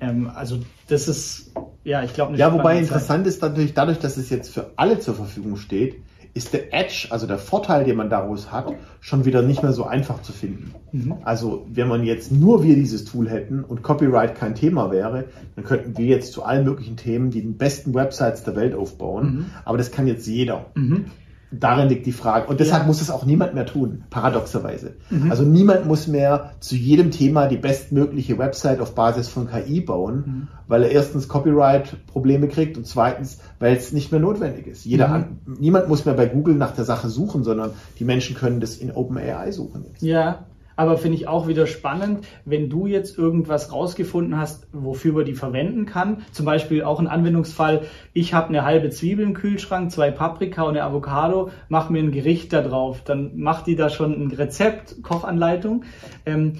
Ähm, 0.00 0.30
also 0.34 0.58
das 0.88 1.08
ist, 1.08 1.52
ja, 1.84 2.02
ich 2.02 2.14
glaube, 2.14 2.36
Ja, 2.36 2.52
wobei 2.52 2.78
interessant 2.78 3.26
ist 3.26 3.42
natürlich 3.42 3.74
dadurch, 3.74 3.98
dass 3.98 4.16
es 4.16 4.30
jetzt 4.30 4.52
für 4.52 4.72
alle 4.76 4.98
zur 4.98 5.14
Verfügung 5.14 5.56
steht, 5.56 5.96
ist 6.32 6.52
der 6.52 6.72
Edge, 6.72 7.08
also 7.10 7.26
der 7.26 7.38
Vorteil, 7.38 7.84
den 7.84 7.96
man 7.96 8.08
daraus 8.08 8.52
hat, 8.52 8.72
schon 9.00 9.24
wieder 9.24 9.42
nicht 9.42 9.62
mehr 9.62 9.72
so 9.72 9.84
einfach 9.84 10.22
zu 10.22 10.32
finden. 10.32 10.74
Mhm. 10.92 11.14
Also 11.24 11.66
wenn 11.68 11.88
man 11.88 12.04
jetzt 12.04 12.30
nur 12.30 12.62
wir 12.62 12.76
dieses 12.76 13.04
Tool 13.04 13.28
hätten 13.28 13.64
und 13.64 13.82
Copyright 13.82 14.36
kein 14.36 14.54
Thema 14.54 14.92
wäre, 14.92 15.24
dann 15.56 15.64
könnten 15.64 15.98
wir 15.98 16.06
jetzt 16.06 16.32
zu 16.32 16.44
allen 16.44 16.64
möglichen 16.64 16.96
Themen 16.96 17.30
die 17.30 17.42
besten 17.42 17.94
Websites 17.94 18.44
der 18.44 18.54
Welt 18.54 18.74
aufbauen. 18.74 19.24
Mhm. 19.24 19.46
Aber 19.64 19.76
das 19.76 19.90
kann 19.90 20.06
jetzt 20.06 20.26
jeder. 20.26 20.66
Mhm. 20.74 21.06
Darin 21.52 21.88
liegt 21.88 22.06
die 22.06 22.12
Frage. 22.12 22.46
Und 22.46 22.60
deshalb 22.60 22.82
ja. 22.82 22.86
muss 22.86 23.00
es 23.00 23.10
auch 23.10 23.24
niemand 23.24 23.54
mehr 23.54 23.66
tun, 23.66 24.04
paradoxerweise. 24.10 24.94
Mhm. 25.10 25.30
Also 25.30 25.42
niemand 25.42 25.84
muss 25.84 26.06
mehr 26.06 26.52
zu 26.60 26.76
jedem 26.76 27.10
Thema 27.10 27.48
die 27.48 27.56
bestmögliche 27.56 28.38
Website 28.38 28.80
auf 28.80 28.94
Basis 28.94 29.28
von 29.28 29.48
KI 29.48 29.80
bauen, 29.80 30.14
mhm. 30.16 30.48
weil 30.68 30.84
er 30.84 30.90
erstens 30.90 31.26
Copyright-Probleme 31.26 32.46
kriegt 32.46 32.76
und 32.76 32.86
zweitens, 32.86 33.38
weil 33.58 33.74
es 33.76 33.92
nicht 33.92 34.12
mehr 34.12 34.20
notwendig 34.20 34.68
ist. 34.68 34.84
Jeder 34.84 35.08
mhm. 35.08 35.14
an, 35.14 35.38
niemand 35.58 35.88
muss 35.88 36.04
mehr 36.04 36.14
bei 36.14 36.26
Google 36.26 36.54
nach 36.54 36.72
der 36.72 36.84
Sache 36.84 37.08
suchen, 37.08 37.42
sondern 37.42 37.72
die 37.98 38.04
Menschen 38.04 38.36
können 38.36 38.60
das 38.60 38.76
in 38.76 38.92
OpenAI 38.92 39.50
suchen. 39.50 39.84
Jetzt. 39.88 40.02
Ja, 40.02 40.44
aber 40.80 40.96
finde 40.96 41.18
ich 41.18 41.28
auch 41.28 41.46
wieder 41.46 41.66
spannend, 41.66 42.26
wenn 42.46 42.70
du 42.70 42.86
jetzt 42.86 43.18
irgendwas 43.18 43.70
rausgefunden 43.70 44.38
hast, 44.38 44.66
wofür 44.72 45.12
man 45.12 45.26
die 45.26 45.34
verwenden 45.34 45.84
kann. 45.84 46.22
Zum 46.32 46.46
Beispiel 46.46 46.84
auch 46.84 46.98
ein 46.98 47.06
Anwendungsfall, 47.06 47.82
ich 48.14 48.32
habe 48.32 48.48
eine 48.48 48.64
halbe 48.64 48.88
Zwiebel 48.88 49.26
im 49.26 49.34
Kühlschrank, 49.34 49.92
zwei 49.92 50.10
Paprika 50.10 50.62
und 50.62 50.70
eine 50.70 50.84
Avocado, 50.84 51.50
mach 51.68 51.90
mir 51.90 52.02
ein 52.02 52.12
Gericht 52.12 52.54
da 52.54 52.62
drauf. 52.62 53.02
Dann 53.04 53.36
macht 53.36 53.66
die 53.66 53.76
da 53.76 53.90
schon 53.90 54.14
ein 54.14 54.30
Rezept, 54.30 55.02
Kochanleitung. 55.02 55.84
Ähm, 56.24 56.54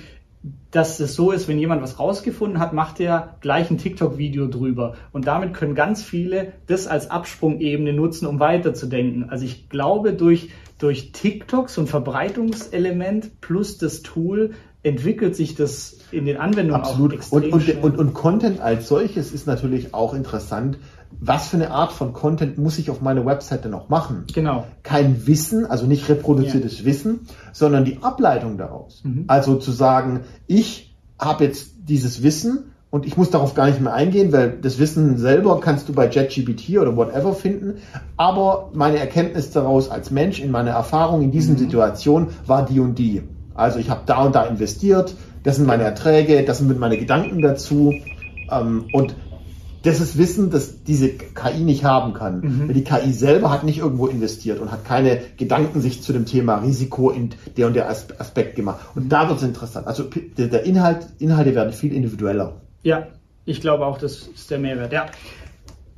dass 0.71 1.01
es 1.01 1.15
so 1.15 1.33
ist, 1.33 1.49
wenn 1.49 1.59
jemand 1.59 1.83
was 1.83 1.99
rausgefunden 1.99 2.61
hat, 2.61 2.75
macht 2.75 3.01
er 3.01 3.37
gleich 3.41 3.71
ein 3.71 3.79
TikTok-Video 3.79 4.49
drüber. 4.49 4.97
Und 5.13 5.27
damit 5.27 5.55
können 5.55 5.75
ganz 5.75 6.03
viele 6.03 6.53
das 6.67 6.87
als 6.87 7.11
Absprungebene 7.11 7.95
nutzen, 7.95 8.27
um 8.27 8.39
weiterzudenken. 8.39 9.31
Also 9.31 9.47
ich 9.47 9.71
glaube, 9.71 10.13
durch, 10.13 10.51
durch 10.81 11.13
TikTok, 11.13 11.71
so 11.71 11.83
ein 11.83 11.87
Verbreitungselement 11.87 13.41
plus 13.41 13.79
das 13.79 14.03
Tool, 14.03 14.53
entwickelt 14.83 15.37
sich 15.37 15.55
das 15.55 15.99
in 16.11 16.25
den 16.25 16.39
Anwendungen 16.39 16.81
Absolut. 16.81 17.13
auch 17.13 17.17
extrem 17.17 17.53
und, 17.53 17.69
und, 17.69 17.85
und, 17.85 17.99
und 17.99 18.15
Content 18.15 18.61
als 18.61 18.89
solches 18.89 19.31
ist 19.31 19.47
natürlich 19.47 19.93
auch 19.95 20.15
interessant, 20.15 20.79
was 21.19 21.49
für 21.49 21.57
eine 21.57 21.71
Art 21.71 21.93
von 21.93 22.13
Content 22.13 22.57
muss 22.57 22.79
ich 22.79 22.89
auf 22.91 23.01
meiner 23.01 23.27
Webseite 23.27 23.69
noch 23.69 23.89
machen? 23.89 24.25
Genau. 24.33 24.67
Kein 24.83 25.27
Wissen, 25.27 25.67
also 25.67 25.87
nicht 25.87 26.09
reproduziertes 26.09 26.81
ja. 26.81 26.85
Wissen, 26.87 27.27
sondern 27.53 27.85
die 27.85 27.99
Ableitung 28.03 28.57
daraus. 28.57 29.03
Mhm. 29.05 29.25
Also 29.27 29.57
zu 29.57 29.73
sagen, 29.73 30.21
ich 30.47 30.97
habe 31.19 31.45
jetzt 31.45 31.73
dieses 31.83 32.23
Wissen 32.23 32.70
und 32.91 33.07
ich 33.07 33.17
muss 33.17 33.31
darauf 33.31 33.55
gar 33.55 33.67
nicht 33.67 33.81
mehr 33.81 33.95
eingehen, 33.95 34.33
weil 34.33 34.59
das 34.61 34.79
Wissen 34.81 35.17
selber 35.17 35.61
kannst 35.61 35.89
du 35.89 35.93
bei 35.93 36.09
JetGPT 36.09 36.79
oder 36.79 36.97
whatever 36.97 37.35
finden. 37.35 37.75
Aber 38.17 38.71
meine 38.75 38.99
Erkenntnis 38.99 39.53
daraus 39.53 39.89
als 39.89 40.11
Mensch 40.11 40.41
in 40.41 40.51
meiner 40.51 40.73
Erfahrung 40.73 41.23
in 41.23 41.31
diesen 41.31 41.55
mhm. 41.55 41.59
Situationen 41.59 42.29
war 42.47 42.67
die 42.67 42.81
und 42.81 42.99
die. 42.99 43.23
Also 43.55 43.79
ich 43.79 43.91
habe 43.91 44.03
da 44.07 44.25
und 44.25 44.35
da 44.35 44.45
investiert, 44.45 45.15
das 45.45 45.57
sind 45.57 45.67
meine 45.67 45.85
Erträge, 45.85 46.45
das 46.45 46.59
sind 46.59 46.79
meine 46.79 46.99
Gedanken 46.99 47.41
dazu. 47.43 47.95
Ähm, 48.51 48.87
und 48.93 49.15
das 49.83 50.01
ist 50.01 50.19
Wissen, 50.19 50.51
das 50.51 50.83
diese 50.83 51.11
KI 51.11 51.61
nicht 51.61 51.85
haben 51.85 52.13
kann. 52.13 52.41
Mhm. 52.41 52.75
Die 52.75 52.83
KI 52.83 53.13
selber 53.13 53.51
hat 53.51 53.63
nicht 53.63 53.79
irgendwo 53.79 54.09
investiert 54.09 54.61
und 54.61 54.73
hat 54.73 54.85
keine 54.85 55.21
Gedanken 55.37 55.81
sich 55.81 56.03
zu 56.03 56.13
dem 56.13 56.27
Thema 56.27 56.57
Risiko 56.57 57.11
in 57.11 57.31
der 57.57 57.69
und 57.69 57.77
der 57.77 57.89
Aspekt 57.89 58.57
gemacht. 58.57 58.81
Und 58.97 59.11
da 59.11 59.29
wird 59.29 59.39
es 59.39 59.45
interessant. 59.45 59.87
Also 59.87 60.05
der 60.37 60.65
Inhalt, 60.65 61.07
Inhalte 61.19 61.55
werden 61.55 61.73
viel 61.73 61.95
individueller. 61.95 62.61
Ja, 62.83 63.09
ich 63.45 63.61
glaube 63.61 63.87
auch, 63.87 63.99
das 63.99 64.29
ist 64.29 64.51
der 64.51 64.59
Mehrwert. 64.59 64.93
Ja. 64.93 65.07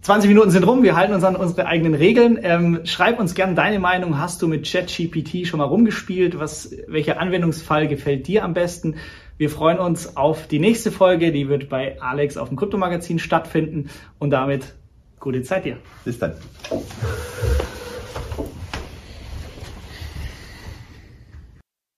20 0.03 0.29
Minuten 0.29 0.51
sind 0.51 0.65
rum, 0.65 0.83
wir 0.83 0.97
halten 0.97 1.15
uns 1.15 1.23
an 1.23 1.37
unsere 1.37 1.67
eigenen 1.67 1.95
Regeln. 1.95 2.37
Ähm, 2.43 2.81
schreib 2.85 3.21
uns 3.21 3.35
gerne 3.35 3.55
deine 3.55 3.79
Meinung. 3.79 4.19
Hast 4.19 4.43
du 4.43 4.49
mit 4.49 4.69
ChatGPT 4.69 5.47
schon 5.47 5.59
mal 5.59 5.65
rumgespielt? 5.65 6.41
Was, 6.41 6.75
welcher 6.89 7.21
Anwendungsfall 7.21 7.87
gefällt 7.87 8.27
dir 8.27 8.43
am 8.43 8.53
besten? 8.53 8.97
Wir 9.39 9.49
freuen 9.49 9.79
uns 9.79 10.17
auf 10.17 10.49
die 10.49 10.59
nächste 10.59 10.91
Folge, 10.91 11.31
die 11.31 11.49
wird 11.49 11.69
bei 11.69 12.01
Alex 12.01 12.37
auf 12.37 12.49
dem 12.49 12.57
Kryptomagazin 12.57 13.21
stattfinden. 13.21 13.91
Und 14.19 14.31
damit 14.31 14.75
gute 15.21 15.43
Zeit 15.43 15.67
dir. 15.67 15.77
Bis 16.05 16.19
dann. 16.19 16.35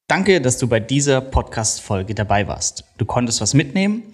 Danke, 0.08 0.42
dass 0.42 0.58
du 0.58 0.68
bei 0.68 0.80
dieser 0.80 1.22
Podcast-Folge 1.22 2.14
dabei 2.14 2.46
warst. 2.46 2.84
Du 2.98 3.06
konntest 3.06 3.40
was 3.40 3.54
mitnehmen? 3.54 4.13